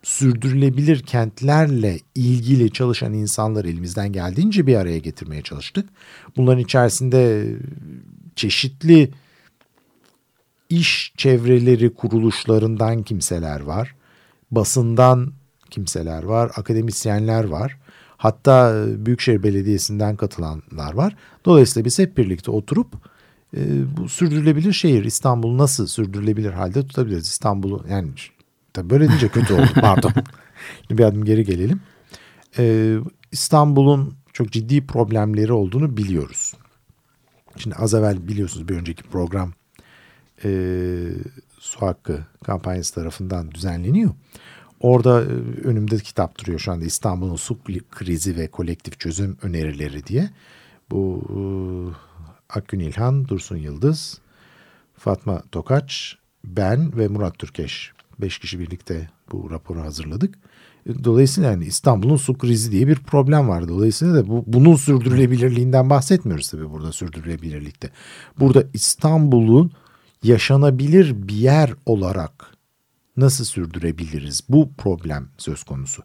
sürdürülebilir 0.03 1.03
kentlerle 1.03 2.01
ilgili 2.15 2.73
çalışan 2.73 3.13
insanları 3.13 3.69
elimizden 3.69 4.13
geldiğince 4.13 4.67
bir 4.67 4.77
araya 4.77 4.99
getirmeye 4.99 5.43
çalıştık. 5.43 5.89
Bunların 6.37 6.63
içerisinde 6.63 7.47
çeşitli 8.37 9.11
iş 10.69 11.13
çevreleri 11.17 11.95
kuruluşlarından 11.95 13.03
kimseler 13.03 13.61
var. 13.61 13.95
Basından 14.51 15.33
kimseler 15.71 16.23
var, 16.23 16.51
akademisyenler 16.57 17.45
var. 17.45 17.80
Hatta 18.21 18.77
e, 18.77 19.07
Büyükşehir 19.07 19.43
Belediyesi'nden 19.43 20.17
katılanlar 20.17 20.95
var. 20.95 21.17
Dolayısıyla 21.45 21.85
biz 21.85 21.99
hep 21.99 22.19
birlikte 22.19 22.51
oturup 22.51 22.95
e, 23.57 23.61
bu 23.97 24.09
sürdürülebilir 24.09 24.73
şehir 24.73 25.05
İstanbul'u 25.05 25.59
nasıl 25.59 25.87
sürdürülebilir 25.87 26.51
halde 26.51 26.87
tutabiliriz? 26.87 27.29
İstanbul'u 27.29 27.85
yani 27.91 28.09
tabii 28.73 28.91
böyle 28.91 29.09
deyince 29.09 29.29
kötü 29.29 29.55
oldu 29.55 29.69
pardon. 29.81 30.13
bir 30.91 31.05
adım 31.05 31.25
geri 31.25 31.45
gelelim. 31.45 31.81
E, 32.59 32.97
İstanbul'un 33.33 34.15
çok 34.33 34.53
ciddi 34.53 34.87
problemleri 34.87 35.53
olduğunu 35.53 35.97
biliyoruz. 35.97 36.55
Şimdi 37.57 37.77
az 37.77 37.95
evvel 37.95 38.29
biliyorsunuz 38.29 38.69
bir 38.69 38.75
önceki 38.75 39.03
program 39.03 39.53
e, 40.45 40.51
su 41.59 41.87
hakkı 41.87 42.27
kampanyası 42.45 42.95
tarafından 42.95 43.51
düzenleniyor. 43.51 44.11
Orada 44.81 45.23
e, 45.23 45.27
önümde 45.65 45.99
kitap 45.99 46.39
duruyor 46.39 46.59
şu 46.59 46.73
anda 46.73 46.85
İstanbul'un 46.85 47.37
su 47.37 47.59
krizi 47.91 48.37
ve 48.37 48.49
kolektif 48.49 49.01
çözüm 49.01 49.37
önerileri 49.43 50.07
diye. 50.07 50.31
Bu 50.91 51.23
e, 51.31 51.41
Akgün 52.49 52.81
İlhan, 52.81 53.29
Dursun 53.29 53.57
Yıldız, 53.57 54.21
Fatma 54.95 55.43
Tokaç, 55.53 56.19
ben 56.45 56.97
ve 56.99 57.09
Murat 57.09 57.39
Türkeş. 57.39 57.93
Beş 58.19 58.39
kişi 58.39 58.61
birlikte 58.61 59.11
bu 59.33 59.51
raporu 59.51 59.81
hazırladık. 59.81 60.39
E, 60.87 61.05
dolayısıyla 61.05 61.51
yani 61.51 61.65
İstanbul'un 61.65 62.17
su 62.17 62.39
krizi 62.39 62.73
diye 62.73 62.89
bir 62.89 62.97
problem 62.97 63.49
var. 63.49 63.69
Dolayısıyla 63.69 64.15
da 64.15 64.29
bu, 64.29 64.45
bunun 64.47 64.77
sürdürülebilirliğinden 64.77 65.91
bahsetmiyoruz 65.91 66.51
tabii 66.51 66.71
burada 66.71 66.93
sürdürülebilirlikte. 66.93 67.91
Burada 68.39 68.65
İstanbul'un 68.75 69.73
yaşanabilir 70.23 71.29
bir 71.29 71.35
yer 71.35 71.75
olarak 71.87 72.60
nasıl 73.17 73.45
sürdürebiliriz? 73.45 74.41
Bu 74.49 74.71
problem 74.79 75.29
söz 75.39 75.63
konusu. 75.63 76.03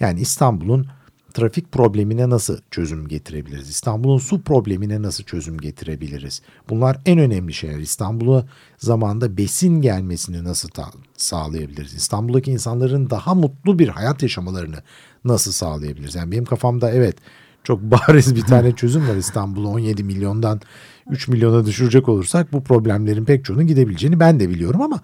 Yani 0.00 0.20
İstanbul'un 0.20 0.86
trafik 1.34 1.72
problemine 1.72 2.30
nasıl 2.30 2.58
çözüm 2.70 3.08
getirebiliriz? 3.08 3.70
İstanbul'un 3.70 4.18
su 4.18 4.42
problemine 4.42 5.02
nasıl 5.02 5.24
çözüm 5.24 5.58
getirebiliriz? 5.58 6.42
Bunlar 6.68 7.00
en 7.06 7.18
önemli 7.18 7.52
şeyler. 7.52 7.78
İstanbul'a 7.78 8.46
zamanda 8.78 9.36
besin 9.36 9.80
gelmesini 9.80 10.44
nasıl 10.44 10.68
sağlayabiliriz? 11.16 11.94
İstanbul'daki 11.94 12.50
insanların 12.50 13.10
daha 13.10 13.34
mutlu 13.34 13.78
bir 13.78 13.88
hayat 13.88 14.22
yaşamalarını 14.22 14.82
nasıl 15.24 15.52
sağlayabiliriz? 15.52 16.14
Yani 16.14 16.32
benim 16.32 16.44
kafamda 16.44 16.90
evet 16.90 17.16
çok 17.64 17.82
bariz 18.08 18.36
bir 18.36 18.42
tane 18.42 18.72
çözüm 18.72 19.08
var 19.08 19.16
İstanbul'u 19.16 19.68
17 19.68 20.04
milyondan 20.04 20.60
3 21.10 21.28
milyona 21.28 21.66
düşürecek 21.66 22.08
olursak 22.08 22.52
bu 22.52 22.64
problemlerin 22.64 23.24
pek 23.24 23.44
çoğunun 23.44 23.66
gidebileceğini 23.66 24.20
ben 24.20 24.40
de 24.40 24.48
biliyorum 24.48 24.82
ama 24.82 25.00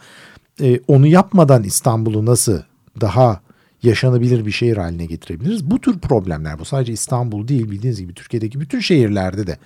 e, 0.60 0.80
onu 0.88 1.06
yapmadan 1.06 1.62
İstanbul'u 1.62 2.26
nasıl 2.26 2.60
daha 3.00 3.40
yaşanabilir 3.82 4.46
bir 4.46 4.50
şehir 4.50 4.76
haline 4.76 5.06
getirebiliriz? 5.06 5.70
Bu 5.70 5.80
tür 5.80 5.98
problemler 5.98 6.58
bu 6.58 6.64
sadece 6.64 6.92
İstanbul 6.92 7.48
değil 7.48 7.70
bildiğiniz 7.70 8.00
gibi 8.00 8.14
Türkiye'deki 8.14 8.60
bütün 8.60 8.80
şehirlerde 8.80 9.46
de 9.46 9.58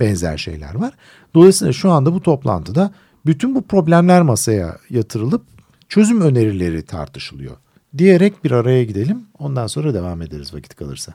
benzer 0.00 0.36
şeyler 0.36 0.74
var. 0.74 0.94
Dolayısıyla 1.34 1.72
şu 1.72 1.90
anda 1.90 2.14
bu 2.14 2.22
toplantıda 2.22 2.94
bütün 3.26 3.54
bu 3.54 3.62
problemler 3.62 4.22
masaya 4.22 4.78
yatırılıp 4.90 5.42
çözüm 5.88 6.20
önerileri 6.20 6.82
tartışılıyor. 6.82 7.56
Diyerek 7.98 8.44
bir 8.44 8.50
araya 8.50 8.84
gidelim 8.84 9.26
ondan 9.38 9.66
sonra 9.66 9.94
devam 9.94 10.22
ederiz 10.22 10.54
vakit 10.54 10.74
kalırsa. 10.74 11.14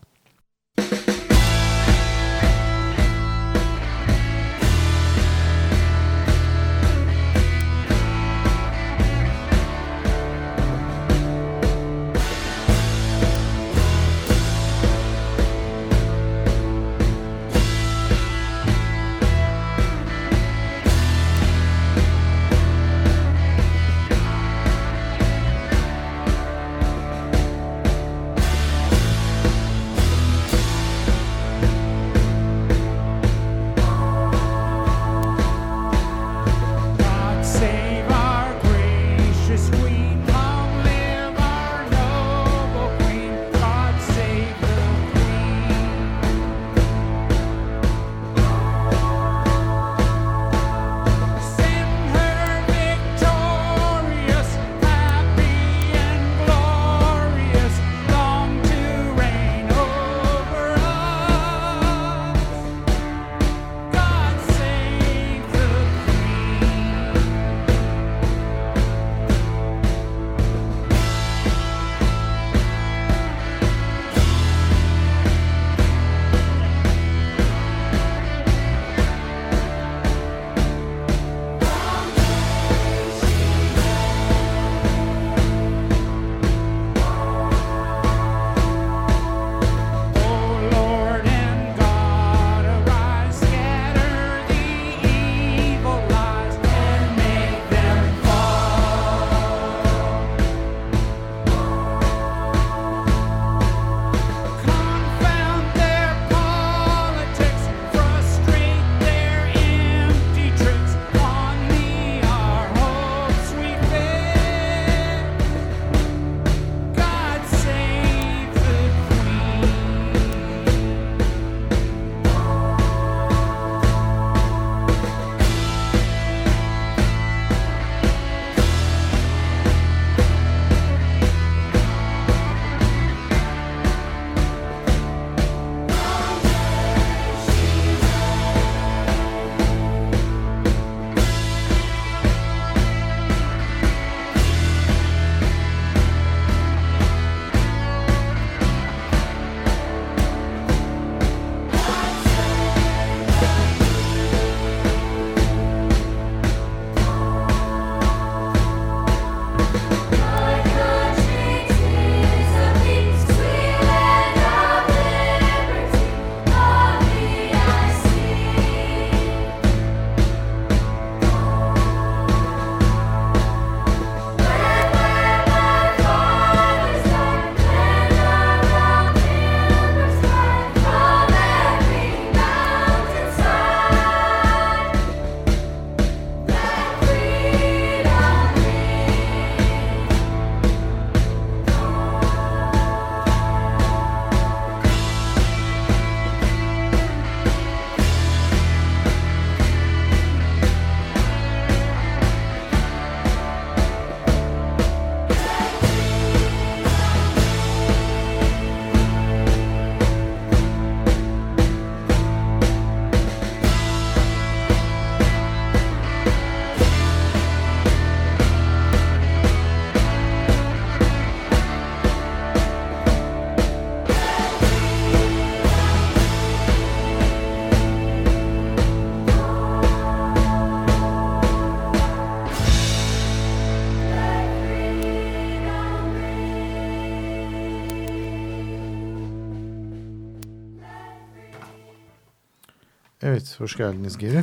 Hoş 243.60 243.78
geldiniz 243.78 244.18
geri. 244.18 244.42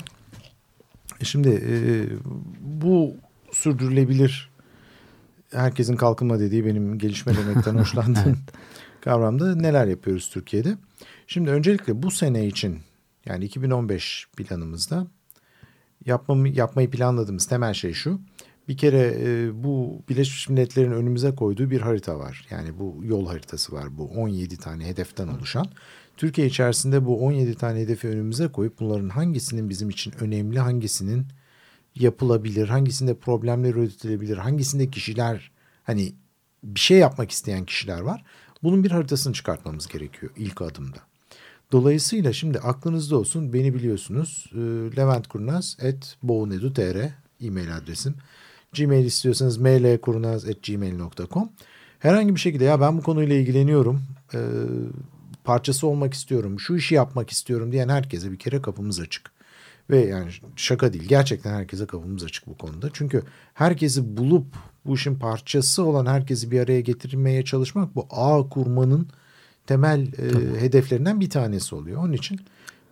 E 1.20 1.24
şimdi 1.24 1.48
e, 1.48 1.74
bu 2.60 3.14
sürdürülebilir 3.52 4.50
herkesin 5.52 5.96
kalkınma 5.96 6.38
dediği 6.38 6.66
benim 6.66 6.98
gelişme 6.98 7.36
demekten 7.36 7.74
hoşlandığım 7.78 8.22
evet. 8.26 8.36
kavramda 9.00 9.56
neler 9.56 9.86
yapıyoruz 9.86 10.30
Türkiye'de? 10.30 10.76
Şimdi 11.26 11.50
öncelikle 11.50 12.02
bu 12.02 12.10
sene 12.10 12.46
için 12.46 12.78
yani 13.26 13.44
2015 13.44 14.26
planımızda 14.36 15.06
yapmamı, 16.04 16.48
yapmayı 16.48 16.90
planladığımız 16.90 17.46
temel 17.46 17.74
şey 17.74 17.92
şu. 17.92 18.20
Bir 18.68 18.76
kere 18.76 19.16
e, 19.20 19.50
bu 19.64 20.02
Birleşmiş 20.08 20.48
Milletler'in 20.48 20.92
önümüze 20.92 21.34
koyduğu 21.34 21.70
bir 21.70 21.80
harita 21.80 22.18
var. 22.18 22.46
Yani 22.50 22.78
bu 22.78 23.00
yol 23.04 23.26
haritası 23.26 23.72
var. 23.72 23.98
Bu 23.98 24.04
17 24.04 24.56
tane 24.56 24.86
hedeften 24.86 25.28
oluşan. 25.28 25.66
Türkiye 26.16 26.46
içerisinde 26.46 27.06
bu 27.06 27.26
17 27.26 27.54
tane 27.54 27.80
hedefi 27.80 28.08
önümüze 28.08 28.48
koyup 28.48 28.80
bunların 28.80 29.08
hangisinin 29.08 29.68
bizim 29.68 29.90
için 29.90 30.12
önemli, 30.20 30.58
hangisinin 30.58 31.26
yapılabilir, 31.94 32.68
hangisinde 32.68 33.14
problemler 33.14 33.74
üretilebilir, 33.74 34.36
hangisinde 34.36 34.90
kişiler 34.90 35.50
hani 35.84 36.12
bir 36.64 36.80
şey 36.80 36.98
yapmak 36.98 37.30
isteyen 37.30 37.64
kişiler 37.64 38.00
var. 38.00 38.24
Bunun 38.62 38.84
bir 38.84 38.90
haritasını 38.90 39.32
çıkartmamız 39.32 39.86
gerekiyor 39.86 40.32
ilk 40.36 40.62
adımda. 40.62 40.98
Dolayısıyla 41.72 42.32
şimdi 42.32 42.58
aklınızda 42.58 43.16
olsun 43.16 43.52
beni 43.52 43.74
biliyorsunuz 43.74 44.50
e, 44.52 44.56
leventkurnaz.boğunedu.tr 44.96 47.10
e-mail 47.40 47.76
adresim. 47.76 48.14
Gmail 48.72 49.04
istiyorsanız 49.04 49.58
mlkurnaz.gmail.com 49.58 51.50
Herhangi 51.98 52.34
bir 52.34 52.40
şekilde 52.40 52.64
ya 52.64 52.80
ben 52.80 52.98
bu 52.98 53.02
konuyla 53.02 53.36
ilgileniyorum, 53.36 54.02
e, 54.34 54.38
parçası 55.46 55.86
olmak 55.86 56.14
istiyorum, 56.14 56.60
şu 56.60 56.76
işi 56.76 56.94
yapmak 56.94 57.30
istiyorum 57.30 57.72
diyen 57.72 57.88
herkese 57.88 58.32
bir 58.32 58.38
kere 58.38 58.62
kapımız 58.62 59.00
açık. 59.00 59.30
Ve 59.90 60.06
yani 60.06 60.30
şaka 60.56 60.92
değil 60.92 61.04
gerçekten 61.08 61.54
herkese 61.54 61.86
kapımız 61.86 62.24
açık 62.24 62.46
bu 62.46 62.56
konuda. 62.58 62.90
Çünkü 62.92 63.22
herkesi 63.54 64.16
bulup 64.16 64.46
bu 64.86 64.94
işin 64.94 65.14
parçası 65.18 65.84
olan 65.84 66.06
herkesi 66.06 66.50
bir 66.50 66.60
araya 66.60 66.80
getirmeye 66.80 67.44
çalışmak 67.44 67.94
bu 67.94 68.06
ağ 68.10 68.48
kurmanın 68.48 69.08
temel 69.66 70.00
e, 70.00 70.60
hedeflerinden 70.60 71.20
bir 71.20 71.30
tanesi 71.30 71.74
oluyor. 71.74 72.02
Onun 72.02 72.12
için 72.12 72.40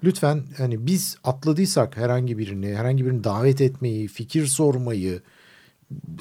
lütfen 0.05 0.43
hani 0.59 0.87
biz 0.87 1.17
atladıysak 1.25 1.97
herhangi 1.97 2.39
birini, 2.39 2.77
herhangi 2.77 3.07
birini 3.07 3.25
davet 3.25 3.61
etmeyi, 3.61 4.09
fikir 4.09 4.47
sormayı, 4.47 5.23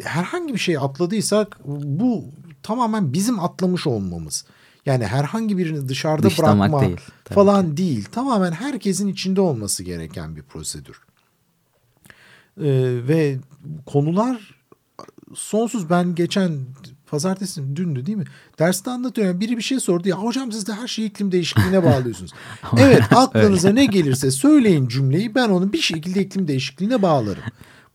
herhangi 0.04 0.54
bir 0.54 0.60
şey 0.60 0.78
atladıysak 0.78 1.60
bu 1.66 2.26
tamamen 2.64 3.14
bizim 3.14 3.40
atlamış 3.40 3.88
olmamız. 3.88 4.46
Yani 4.86 5.06
herhangi 5.06 5.58
birini 5.58 5.90
dışarıda 5.90 6.28
Dışlamak 6.28 6.72
bırakma 6.72 6.88
değil, 6.88 7.00
falan 7.26 7.70
ki. 7.72 7.78
değil. 7.78 8.06
Tamamen 8.12 8.52
herkesin 8.52 9.08
içinde 9.08 9.42
olması 9.42 9.84
gereken 9.84 10.36
bir 10.36 10.42
prosedür. 10.42 11.02
Ee, 12.58 12.64
ve 13.08 13.38
konular 13.86 14.56
sonsuz 15.36 15.90
ben 15.90 16.16
geçen 16.16 16.52
pazartesi 17.08 17.76
dündü 17.76 18.06
değil 18.06 18.18
mi? 18.18 18.26
Derste 18.60 18.92
anlatıyorum. 18.92 19.40
Biri 19.40 19.58
bir 19.58 19.62
şey 19.64 19.80
sordu 19.80 20.10
ya 20.10 20.16
hocam 20.16 20.52
siz 20.52 20.68
de 20.68 20.74
her 20.74 20.88
şeyi 20.88 21.10
iklim 21.10 21.32
değişikliğine 21.32 21.84
bağlıyorsunuz. 21.86 22.32
evet 22.78 23.04
aklınıza 23.16 23.70
ne 23.70 23.86
gelirse 23.86 24.32
söyleyin 24.32 24.88
cümleyi 24.88 25.36
ben 25.36 25.50
onu 25.50 25.74
bir 25.74 25.82
şekilde 25.82 26.22
iklim 26.22 26.48
değişikliğine 26.48 27.02
bağlarım. 27.02 27.44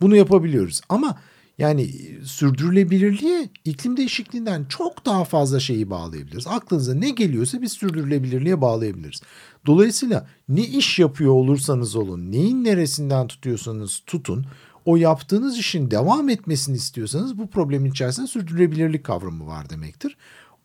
Bunu 0.01 0.17
yapabiliyoruz 0.17 0.81
ama 0.89 1.19
yani 1.59 1.91
sürdürülebilirliğe 2.25 3.49
iklim 3.65 3.97
değişikliğinden 3.97 4.65
çok 4.65 5.07
daha 5.07 5.25
fazla 5.25 5.61
şeyi 5.61 5.91
bağlayabiliriz. 5.91 6.47
Aklınıza 6.47 6.95
ne 6.95 7.11
geliyorsa 7.11 7.63
biz 7.63 7.73
sürdürülebilirliğe 7.73 8.61
bağlayabiliriz. 8.61 9.21
Dolayısıyla 9.67 10.27
ne 10.49 10.61
iş 10.61 10.99
yapıyor 10.99 11.33
olursanız 11.33 11.97
olun, 11.97 12.33
neyin 12.33 12.65
neresinden 12.65 13.27
tutuyorsanız 13.27 14.03
tutun, 14.07 14.47
o 14.85 14.97
yaptığınız 14.97 15.59
işin 15.59 15.91
devam 15.91 16.29
etmesini 16.29 16.77
istiyorsanız 16.77 17.39
bu 17.39 17.47
problemin 17.47 17.91
içerisinde 17.91 18.27
sürdürülebilirlik 18.27 19.05
kavramı 19.05 19.47
var 19.47 19.71
demektir. 19.71 20.17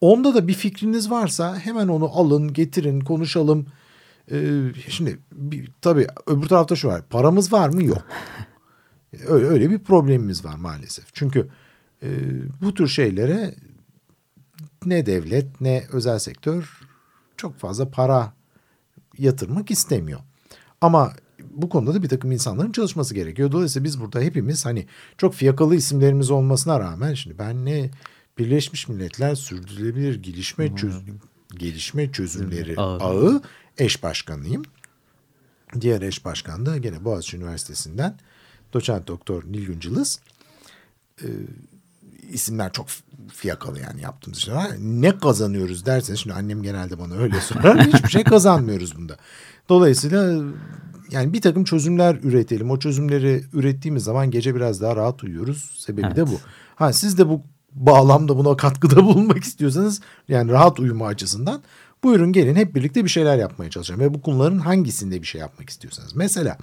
Onda 0.02 0.36
da 0.36 0.48
bir 0.48 0.54
fikriniz 0.54 1.12
varsa 1.12 1.60
hemen 1.60 1.88
onu 1.88 2.10
alın, 2.14 2.54
getirin, 2.54 3.02
konuşalım. 3.02 3.66
Ee, 4.32 4.62
şimdi 4.90 5.20
bir, 5.32 5.70
tabii 5.82 6.08
öbür 6.28 6.48
tarafta 6.48 6.76
şu 6.76 6.88
var. 6.88 7.02
Paramız 7.10 7.54
var 7.54 7.70
mı? 7.70 7.84
Yok. 7.84 8.08
Öyle, 9.28 9.46
öyle 9.46 9.70
bir 9.70 9.80
problemimiz 9.80 10.46
var 10.46 10.56
maalesef. 10.56 11.06
Çünkü 11.14 11.50
e, 12.04 12.10
bu 12.62 12.74
tür 12.74 12.88
şeylere 12.88 13.56
ne 14.86 15.06
devlet 15.06 15.62
ne 15.62 15.88
özel 15.92 16.20
sektör 16.20 16.80
çok 17.38 17.60
fazla 17.60 17.92
para 17.92 18.34
yatırmak 19.18 19.72
istemiyor. 19.72 20.20
Ama 20.82 21.14
bu 21.52 21.70
konuda 21.70 21.94
da 21.94 22.04
bir 22.04 22.10
takım 22.10 22.32
insanların 22.32 22.72
çalışması 22.72 23.16
gerekiyor. 23.16 23.52
Dolayısıyla 23.52 23.84
biz 23.84 24.02
burada 24.02 24.20
hepimiz 24.20 24.66
hani 24.66 24.88
çok 25.18 25.34
fiyakalı 25.34 25.76
isimlerimiz 25.76 26.32
olmasına 26.32 26.80
rağmen 26.80 27.14
şimdi 27.14 27.40
ben 27.40 27.66
ne 27.66 27.92
Birleşmiş 28.38 28.88
Milletler 28.88 29.36
Sürdürülebilir 29.36 30.24
Gelişme 30.24 30.76
Çöz 30.76 31.02
Gelişme 31.50 32.12
Çözümleri 32.12 32.78
Ağı 32.78 33.42
eş 33.78 34.04
başkanıyım. 34.04 34.64
Diğer 35.82 36.02
eş 36.02 36.26
başkan 36.26 36.66
da 36.66 36.78
gene 36.78 37.06
Boğaziçi 37.06 37.38
Üniversitesi'nden 37.38 38.18
doçent 38.74 39.08
doktor 39.08 39.44
Nilgün 39.44 39.80
Cılız. 39.80 40.20
Ee, 41.24 41.28
isimler 42.30 42.72
çok 42.72 42.88
fiyakalı 43.34 43.80
yani 43.80 44.02
yaptığımız 44.02 44.40
şeyler. 44.40 44.78
Ne 44.80 45.18
kazanıyoruz 45.18 45.86
derseniz 45.86 46.20
şimdi 46.20 46.36
annem 46.36 46.64
genelde 46.64 47.00
bana 47.00 47.16
öyle 47.16 47.42
sorar. 47.42 47.88
hiçbir 47.94 48.10
şey 48.10 48.24
kazanmıyoruz 48.24 48.98
bunda. 48.98 49.18
Dolayısıyla 49.70 50.44
yani 51.12 51.34
bir 51.34 51.42
takım 51.42 51.64
çözümler 51.64 52.16
üretelim. 52.24 52.72
O 52.72 52.80
çözümleri 52.80 53.44
ürettiğimiz 53.54 54.04
zaman 54.04 54.32
gece 54.32 54.56
biraz 54.56 54.82
daha 54.82 54.96
rahat 54.96 55.24
uyuyoruz. 55.24 55.76
Sebebi 55.78 56.06
evet. 56.06 56.16
de 56.16 56.28
bu. 56.28 56.40
Ha 56.76 56.94
siz 56.94 57.18
de 57.18 57.30
bu 57.30 57.42
bağlamda 57.72 58.38
buna 58.38 58.58
katkıda 58.58 58.96
bulunmak 59.06 59.44
istiyorsanız 59.44 60.02
yani 60.28 60.52
rahat 60.52 60.80
uyuma 60.80 61.08
açısından 61.08 61.64
buyurun 62.04 62.32
gelin 62.32 62.56
hep 62.56 62.76
birlikte 62.76 63.04
bir 63.04 63.10
şeyler 63.10 63.38
yapmaya 63.38 63.70
çalışalım. 63.70 64.02
Ve 64.02 64.14
bu 64.14 64.22
konuların 64.22 64.60
hangisinde 64.60 65.22
bir 65.22 65.28
şey 65.28 65.42
yapmak 65.42 65.70
istiyorsanız. 65.70 66.16
Mesela 66.16 66.58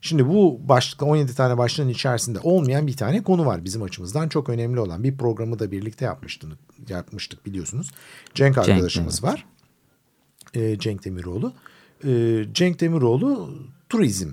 Şimdi 0.00 0.28
bu 0.28 0.60
başlıkta 0.68 1.06
17 1.06 1.34
tane 1.34 1.58
başlığın 1.58 1.88
içerisinde 1.88 2.38
olmayan 2.42 2.86
bir 2.86 2.96
tane 2.96 3.22
konu 3.22 3.46
var 3.46 3.64
bizim 3.64 3.82
açımızdan 3.82 4.28
çok 4.28 4.48
önemli 4.48 4.80
olan. 4.80 5.04
Bir 5.04 5.16
programı 5.16 5.58
da 5.58 5.70
birlikte 5.70 6.04
yapmıştık, 6.04 6.52
yapmıştık 6.88 7.46
biliyorsunuz. 7.46 7.90
Cenk 8.34 8.58
arkadaşımız 8.58 9.16
Cenk, 9.16 9.24
var. 9.24 9.46
Ee, 10.54 10.78
Cenk 10.78 11.04
Demiroğlu. 11.04 11.54
Ee, 12.04 12.44
Cenk 12.52 12.80
Demiroğlu 12.80 13.58
turizm 13.88 14.30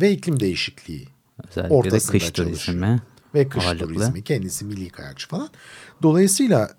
ve 0.00 0.12
iklim 0.12 0.40
değişikliği 0.40 1.08
Özellikle 1.48 1.74
ortasında 1.74 2.12
de 2.12 2.18
kış 2.18 2.30
turizmi 2.30 3.02
ve 3.34 3.48
kış 3.48 3.66
ağırlıklı. 3.66 3.94
turizmi 3.94 4.24
kendisi 4.24 4.64
milli 4.64 4.88
kayakçı 4.88 5.28
falan. 5.28 5.48
Dolayısıyla 6.02 6.70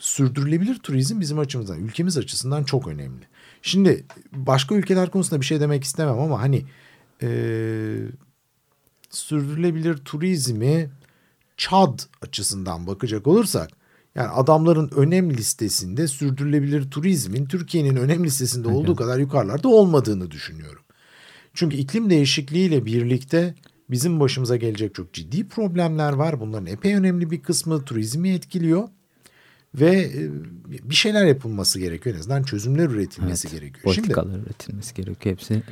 sürdürülebilir 0.00 0.78
turizm 0.78 1.20
bizim 1.20 1.38
açımızdan 1.38 1.78
ülkemiz 1.78 2.18
açısından 2.18 2.64
çok 2.64 2.88
önemli. 2.88 3.24
Şimdi 3.62 4.04
başka 4.32 4.74
ülkeler 4.74 5.10
konusunda 5.10 5.40
bir 5.40 5.46
şey 5.46 5.60
demek 5.60 5.84
istemem 5.84 6.18
ama 6.18 6.42
hani 6.42 6.64
e, 7.24 7.28
sürdürülebilir 9.10 9.96
turizmi 9.96 10.90
Çad 11.56 11.98
açısından 12.22 12.86
bakacak 12.86 13.26
olursak 13.26 13.70
yani 14.14 14.28
adamların 14.28 14.90
önem 14.96 15.30
listesinde 15.30 16.08
sürdürülebilir 16.08 16.90
turizmin 16.90 17.46
Türkiye'nin 17.46 17.96
önem 17.96 18.24
listesinde 18.24 18.68
olduğu 18.68 18.96
kadar 18.96 19.18
yukarılarda 19.18 19.68
olmadığını 19.68 20.30
düşünüyorum. 20.30 20.82
Çünkü 21.54 21.76
iklim 21.76 22.10
değişikliğiyle 22.10 22.84
birlikte 22.86 23.54
bizim 23.90 24.20
başımıza 24.20 24.56
gelecek 24.56 24.94
çok 24.94 25.12
ciddi 25.12 25.48
problemler 25.48 26.12
var. 26.12 26.40
Bunların 26.40 26.66
epey 26.66 26.94
önemli 26.94 27.30
bir 27.30 27.42
kısmı 27.42 27.84
turizmi 27.84 28.30
etkiliyor. 28.30 28.88
Ve 29.74 30.00
e, 30.00 30.30
bir 30.90 30.94
şeyler 30.94 31.26
yapılması 31.26 31.80
gerekiyor. 31.80 32.16
En 32.16 32.20
azından 32.20 32.42
çözümler 32.42 32.88
üretilmesi 32.88 33.48
evet, 33.48 33.60
gerekiyor. 33.60 33.84
Politikalar 33.84 34.32
Şimdi, 34.32 34.46
üretilmesi 34.46 34.94
gerekiyor. 34.94 35.36
Hepsi 35.36 35.62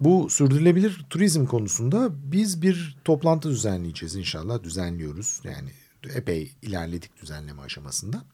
bu 0.00 0.30
sürdürülebilir 0.30 1.06
turizm 1.10 1.46
konusunda 1.46 2.10
biz 2.12 2.62
bir 2.62 2.96
toplantı 3.04 3.50
düzenleyeceğiz 3.50 4.16
inşallah. 4.16 4.62
Düzenliyoruz 4.62 5.40
yani 5.44 5.70
epey 6.14 6.52
ilerledik 6.62 7.22
düzenleme 7.22 7.62
aşamasında. 7.62 8.24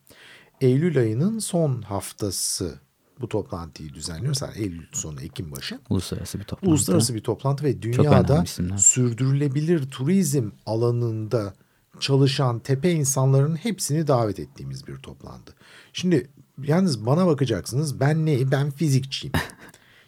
Eylül 0.60 0.98
ayının 0.98 1.38
son 1.38 1.82
haftası 1.82 2.80
bu 3.20 3.28
toplantıyı 3.28 3.94
düzenliyoruz. 3.94 4.42
Yani 4.42 4.58
Eylül 4.58 4.86
sonu 4.92 5.20
Ekim 5.20 5.52
başı. 5.52 5.78
Uluslararası 5.90 6.38
bir 6.38 6.44
toplantı. 6.44 6.70
Uluslararası 6.70 7.14
bir 7.14 7.20
toplantı 7.20 7.64
ve 7.64 7.82
dünyada 7.82 8.44
sürdürülebilir 8.78 9.90
turizm 9.90 10.50
alanında 10.66 11.54
çalışan 12.00 12.58
tepe 12.58 12.92
insanların 12.92 13.56
hepsini 13.56 14.06
davet 14.06 14.38
ettiğimiz 14.38 14.86
bir 14.86 14.96
toplantı. 14.96 15.54
Şimdi 15.92 16.30
yalnız 16.62 17.06
bana 17.06 17.26
bakacaksınız 17.26 18.00
ben 18.00 18.26
ne? 18.26 18.50
Ben 18.50 18.70
fizikçiyim. 18.70 19.32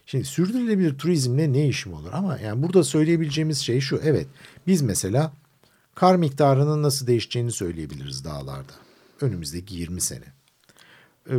Şimdi 0.06 0.24
sürdürülebilir 0.24 0.98
turizmle 0.98 1.52
ne 1.52 1.68
işim 1.68 1.92
olur? 1.92 2.10
Ama 2.12 2.38
yani 2.38 2.62
burada 2.62 2.84
söyleyebileceğimiz 2.84 3.58
şey 3.58 3.80
şu. 3.80 4.00
Evet 4.04 4.26
biz 4.66 4.82
mesela 4.82 5.32
kar 5.94 6.16
miktarının 6.16 6.82
nasıl 6.82 7.06
değişeceğini 7.06 7.52
söyleyebiliriz 7.52 8.24
dağlarda. 8.24 8.72
Önümüzdeki 9.20 9.74
20 9.74 10.00
sene. 10.00 10.24
e, 11.30 11.34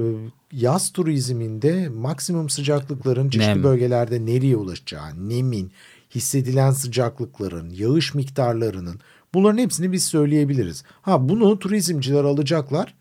yaz 0.51 0.91
turizminde 0.91 1.89
maksimum 1.89 2.49
sıcaklıkların 2.49 3.29
çeşitli 3.29 3.51
Nem. 3.51 3.63
bölgelerde 3.63 4.25
nereye 4.25 4.55
ulaşacağı, 4.57 5.29
nemin, 5.29 5.71
hissedilen 6.15 6.71
sıcaklıkların, 6.71 7.69
yağış 7.69 8.13
miktarlarının 8.13 8.99
bunların 9.33 9.57
hepsini 9.57 9.91
biz 9.91 10.03
söyleyebiliriz. 10.03 10.83
Ha 11.01 11.29
bunu 11.29 11.59
turizmciler 11.59 12.23
alacaklar. 12.23 12.93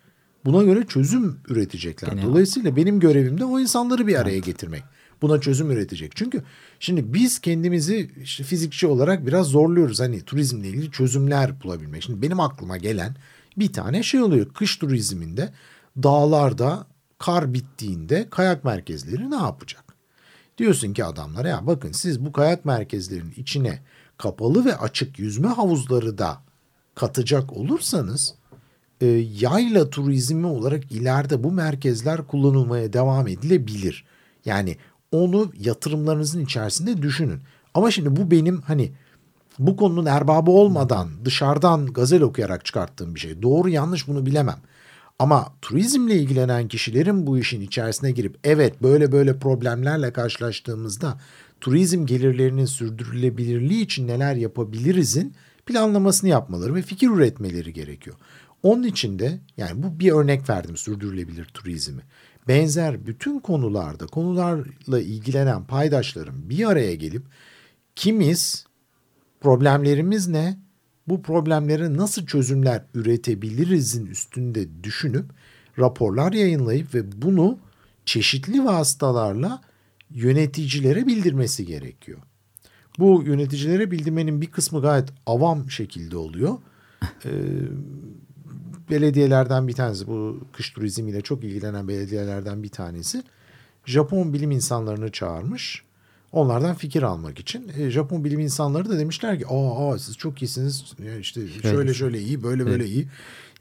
Buna 0.44 0.62
göre 0.62 0.84
çözüm 0.88 1.38
üretecekler. 1.48 2.22
Dolayısıyla 2.22 2.76
benim 2.76 3.00
görevim 3.00 3.40
de 3.40 3.44
o 3.44 3.60
insanları 3.60 4.06
bir 4.06 4.20
araya 4.20 4.38
getirmek. 4.38 4.82
Buna 5.22 5.40
çözüm 5.40 5.70
üretecek. 5.70 6.16
Çünkü 6.16 6.42
şimdi 6.80 7.14
biz 7.14 7.38
kendimizi 7.38 8.10
işte 8.22 8.44
fizikçi 8.44 8.86
olarak 8.86 9.26
biraz 9.26 9.46
zorluyoruz. 9.46 10.00
Hani 10.00 10.22
turizmle 10.22 10.68
ilgili 10.68 10.90
çözümler 10.90 11.62
bulabilmek. 11.62 12.02
Şimdi 12.02 12.22
benim 12.22 12.40
aklıma 12.40 12.76
gelen 12.76 13.16
bir 13.56 13.72
tane 13.72 14.02
şey 14.02 14.22
oluyor. 14.22 14.52
Kış 14.54 14.76
turizminde 14.76 15.52
dağlarda 16.02 16.86
kar 17.18 17.54
bittiğinde 17.54 18.26
kayak 18.30 18.64
merkezleri 18.64 19.30
ne 19.30 19.36
yapacak? 19.36 19.84
Diyorsun 20.58 20.92
ki 20.92 21.04
adamlara 21.04 21.48
ya 21.48 21.66
bakın 21.66 21.92
siz 21.92 22.24
bu 22.24 22.32
kayak 22.32 22.64
merkezlerinin 22.64 23.34
içine 23.36 23.82
kapalı 24.18 24.64
ve 24.64 24.76
açık 24.76 25.18
yüzme 25.18 25.48
havuzları 25.48 26.18
da 26.18 26.42
katacak 26.94 27.52
olursanız 27.52 28.34
e, 29.00 29.06
yayla 29.40 29.90
turizmi 29.90 30.46
olarak 30.46 30.92
ileride 30.92 31.44
bu 31.44 31.52
merkezler 31.52 32.26
kullanılmaya 32.26 32.92
devam 32.92 33.28
edilebilir. 33.28 34.04
Yani 34.44 34.76
onu 35.12 35.52
yatırımlarınızın 35.58 36.44
içerisinde 36.44 37.02
düşünün. 37.02 37.40
Ama 37.74 37.90
şimdi 37.90 38.16
bu 38.16 38.30
benim 38.30 38.60
hani 38.60 38.92
bu 39.58 39.76
konunun 39.76 40.06
erbabı 40.06 40.50
olmadan 40.50 41.08
dışarıdan 41.24 41.86
gazel 41.86 42.22
okuyarak 42.22 42.64
çıkarttığım 42.64 43.14
bir 43.14 43.20
şey. 43.20 43.42
Doğru 43.42 43.68
yanlış 43.68 44.08
bunu 44.08 44.26
bilemem. 44.26 44.58
Ama 45.18 45.52
turizmle 45.62 46.14
ilgilenen 46.14 46.68
kişilerin 46.68 47.26
bu 47.26 47.38
işin 47.38 47.60
içerisine 47.60 48.10
girip 48.10 48.38
evet 48.44 48.82
böyle 48.82 49.12
böyle 49.12 49.38
problemlerle 49.38 50.12
karşılaştığımızda 50.12 51.20
turizm 51.60 52.06
gelirlerinin 52.06 52.64
sürdürülebilirliği 52.64 53.84
için 53.84 54.08
neler 54.08 54.34
yapabilirizin 54.36 55.34
planlamasını 55.66 56.30
yapmaları 56.30 56.74
ve 56.74 56.82
fikir 56.82 57.08
üretmeleri 57.08 57.72
gerekiyor. 57.72 58.16
Onun 58.62 58.82
için 58.82 59.18
de 59.18 59.38
yani 59.56 59.82
bu 59.82 60.00
bir 60.00 60.12
örnek 60.12 60.50
verdim 60.50 60.76
sürdürülebilir 60.76 61.44
turizmi. 61.44 62.02
Benzer 62.48 63.06
bütün 63.06 63.40
konularda 63.40 64.06
konularla 64.06 65.00
ilgilenen 65.00 65.64
paydaşların 65.64 66.50
bir 66.50 66.68
araya 66.70 66.94
gelip 66.94 67.22
kimiz 67.96 68.66
problemlerimiz 69.40 70.28
ne? 70.28 70.58
Bu 71.08 71.22
problemlere 71.22 71.96
nasıl 71.96 72.26
çözümler 72.26 72.84
üretebilirizin 72.94 74.06
üstünde 74.06 74.84
düşünüp 74.84 75.24
raporlar 75.78 76.32
yayınlayıp 76.32 76.94
ve 76.94 77.22
bunu 77.22 77.58
çeşitli 78.04 78.64
vasıtalarla 78.64 79.60
yöneticilere 80.10 81.06
bildirmesi 81.06 81.66
gerekiyor. 81.66 82.18
Bu 82.98 83.22
yöneticilere 83.26 83.90
bildirmenin 83.90 84.40
bir 84.40 84.46
kısmı 84.46 84.82
gayet 84.82 85.08
avam 85.26 85.70
şekilde 85.70 86.16
oluyor. 86.16 86.58
Ee, 87.24 87.30
belediyelerden 88.90 89.68
bir 89.68 89.72
tanesi 89.72 90.06
bu 90.06 90.40
kış 90.52 90.70
turizmiyle 90.70 91.20
çok 91.20 91.44
ilgilenen 91.44 91.88
belediyelerden 91.88 92.62
bir 92.62 92.68
tanesi 92.68 93.22
Japon 93.86 94.32
bilim 94.32 94.50
insanlarını 94.50 95.12
çağırmış. 95.12 95.82
Onlardan 96.32 96.74
fikir 96.74 97.02
almak 97.02 97.38
için. 97.38 97.72
E, 97.78 97.90
Japon 97.90 98.24
bilim 98.24 98.40
insanları 98.40 98.88
da 98.88 98.98
demişler 98.98 99.38
ki 99.38 99.46
aa, 99.46 99.90
aa 99.92 99.98
siz 99.98 100.16
çok 100.16 100.42
iyisiniz. 100.42 100.84
İşte 101.20 101.48
şöyle 101.62 101.94
şöyle 101.94 102.20
iyi 102.20 102.42
böyle 102.42 102.66
böyle 102.66 102.86
iyi. 102.86 103.08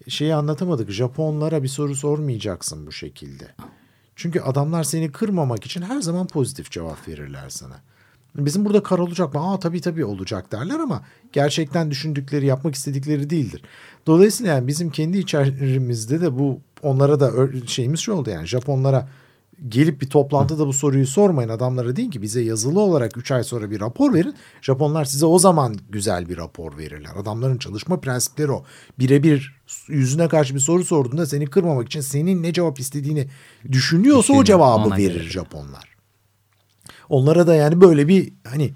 Şeyi 0.07 0.35
anlatamadık. 0.35 0.91
Japonlara 0.91 1.63
bir 1.63 1.67
soru 1.67 1.95
sormayacaksın 1.95 2.87
bu 2.87 2.91
şekilde. 2.91 3.47
Çünkü 4.15 4.39
adamlar 4.39 4.83
seni 4.83 5.11
kırmamak 5.11 5.65
için 5.65 5.81
her 5.81 6.01
zaman 6.01 6.27
pozitif 6.27 6.71
cevap 6.71 7.07
verirler 7.07 7.49
sana. 7.49 7.81
Bizim 8.35 8.65
burada 8.65 8.83
kar 8.83 8.99
olacak 8.99 9.33
mı? 9.33 9.51
Aa 9.51 9.59
tabii 9.59 9.81
tabii 9.81 10.05
olacak 10.05 10.51
derler 10.51 10.79
ama 10.79 11.01
gerçekten 11.33 11.91
düşündükleri, 11.91 12.45
yapmak 12.45 12.75
istedikleri 12.75 13.29
değildir. 13.29 13.61
Dolayısıyla 14.07 14.53
yani 14.53 14.67
bizim 14.67 14.89
kendi 14.89 15.17
içerimizde 15.17 16.21
de 16.21 16.39
bu 16.39 16.59
onlara 16.81 17.19
da 17.19 17.31
şeyimiz 17.67 17.99
şu 17.99 18.13
oldu 18.13 18.29
yani 18.29 18.47
Japonlara 18.47 19.09
gelip 19.69 20.01
bir 20.01 20.09
toplantıda 20.09 20.67
bu 20.67 20.73
soruyu 20.73 21.07
sormayın 21.07 21.49
adamlara 21.49 21.95
deyin 21.95 22.09
ki 22.09 22.21
bize 22.21 22.41
yazılı 22.41 22.79
olarak 22.79 23.17
3 23.17 23.31
ay 23.31 23.43
sonra 23.43 23.71
bir 23.71 23.79
rapor 23.79 24.13
verin. 24.13 24.35
Japonlar 24.61 25.05
size 25.05 25.25
o 25.25 25.39
zaman 25.39 25.75
güzel 25.89 26.29
bir 26.29 26.37
rapor 26.37 26.77
verirler. 26.77 27.11
Adamların 27.15 27.57
çalışma 27.57 27.99
prensipleri 27.99 28.51
o. 28.51 28.63
Birebir 28.99 29.61
yüzüne 29.87 30.27
karşı 30.27 30.55
bir 30.55 30.59
soru 30.59 30.85
sorduğunda 30.85 31.25
seni 31.25 31.47
kırmamak 31.47 31.87
için 31.87 32.01
senin 32.01 32.43
ne 32.43 32.53
cevap 32.53 32.79
istediğini 32.79 33.27
düşünüyorsa 33.71 34.17
o 34.17 34.21
Düşünüyor, 34.21 34.45
cevabı 34.45 34.87
ona 34.87 34.97
verir 34.97 35.13
göre. 35.13 35.29
Japonlar. 35.29 35.94
Onlara 37.09 37.47
da 37.47 37.55
yani 37.55 37.81
böyle 37.81 38.07
bir 38.07 38.33
hani 38.47 38.71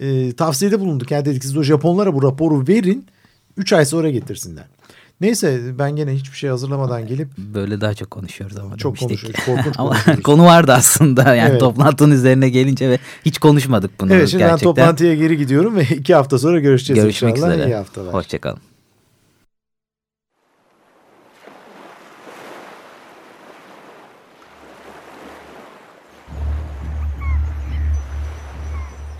e, 0.00 0.32
tavsiyede 0.32 0.80
bulunduk. 0.80 1.10
Yani 1.10 1.24
dedik 1.24 1.42
siz 1.44 1.56
o 1.56 1.62
Japonlara 1.62 2.14
bu 2.14 2.22
raporu 2.22 2.68
verin. 2.68 3.06
3 3.56 3.72
ay 3.72 3.84
sonra 3.86 4.10
getirsinler. 4.10 4.64
Neyse 5.20 5.60
ben 5.78 5.96
gene 5.96 6.12
hiçbir 6.14 6.36
şey 6.36 6.50
hazırlamadan 6.50 7.06
gelip 7.06 7.28
Böyle 7.38 7.80
daha 7.80 7.94
çok 7.94 8.10
konuşuyoruz 8.10 8.56
ama 8.58 8.76
Çok 8.76 9.00
demiştik. 9.00 9.46
konuşuyoruz, 9.46 9.72
ama 9.78 9.96
konu 10.24 10.44
vardı 10.44 10.72
aslında 10.72 11.34
yani 11.34 11.50
Evet. 11.50 11.60
toplantının 11.60 12.14
üzerine 12.14 12.48
gelince 12.48 12.90
ve 12.90 12.98
hiç 13.24 13.38
konuşmadık 13.38 14.00
bunu 14.00 14.12
evet 14.14 14.28
şimdi 14.28 14.42
gerçekten. 14.42 14.68
ben 14.68 14.74
toplantıya 14.74 15.14
geri 15.14 15.36
gidiyorum 15.36 15.76
ve 15.76 15.82
iki 15.90 16.14
hafta 16.14 16.38
sonra 16.38 16.60
görüşeceğiz 16.60 17.02
Görüşmek 17.02 17.36
inşallah. 17.36 17.54
üzere. 17.54 17.70
İyi 17.70 17.74
haftalar. 17.74 18.14
Hoşçakalın. 18.14 18.58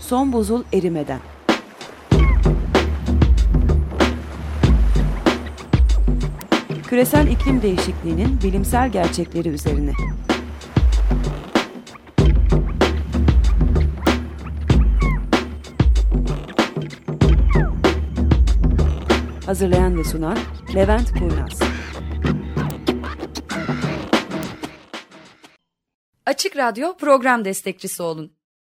Son 0.07 0.33
buzul 0.33 0.63
erimeden. 0.73 1.19
Küresel 6.87 7.27
iklim 7.27 7.61
değişikliğinin 7.61 8.41
bilimsel 8.43 8.91
gerçekleri 8.91 9.49
üzerine. 9.49 9.91
Hazırlayan 19.45 19.97
ve 19.97 20.03
sunan 20.03 20.37
Levent 20.75 21.11
Kurnaz. 21.11 21.59
Açık 26.25 26.57
Radyo 26.57 26.97
program 26.97 27.45
destekçisi 27.45 28.03
olun. 28.03 28.36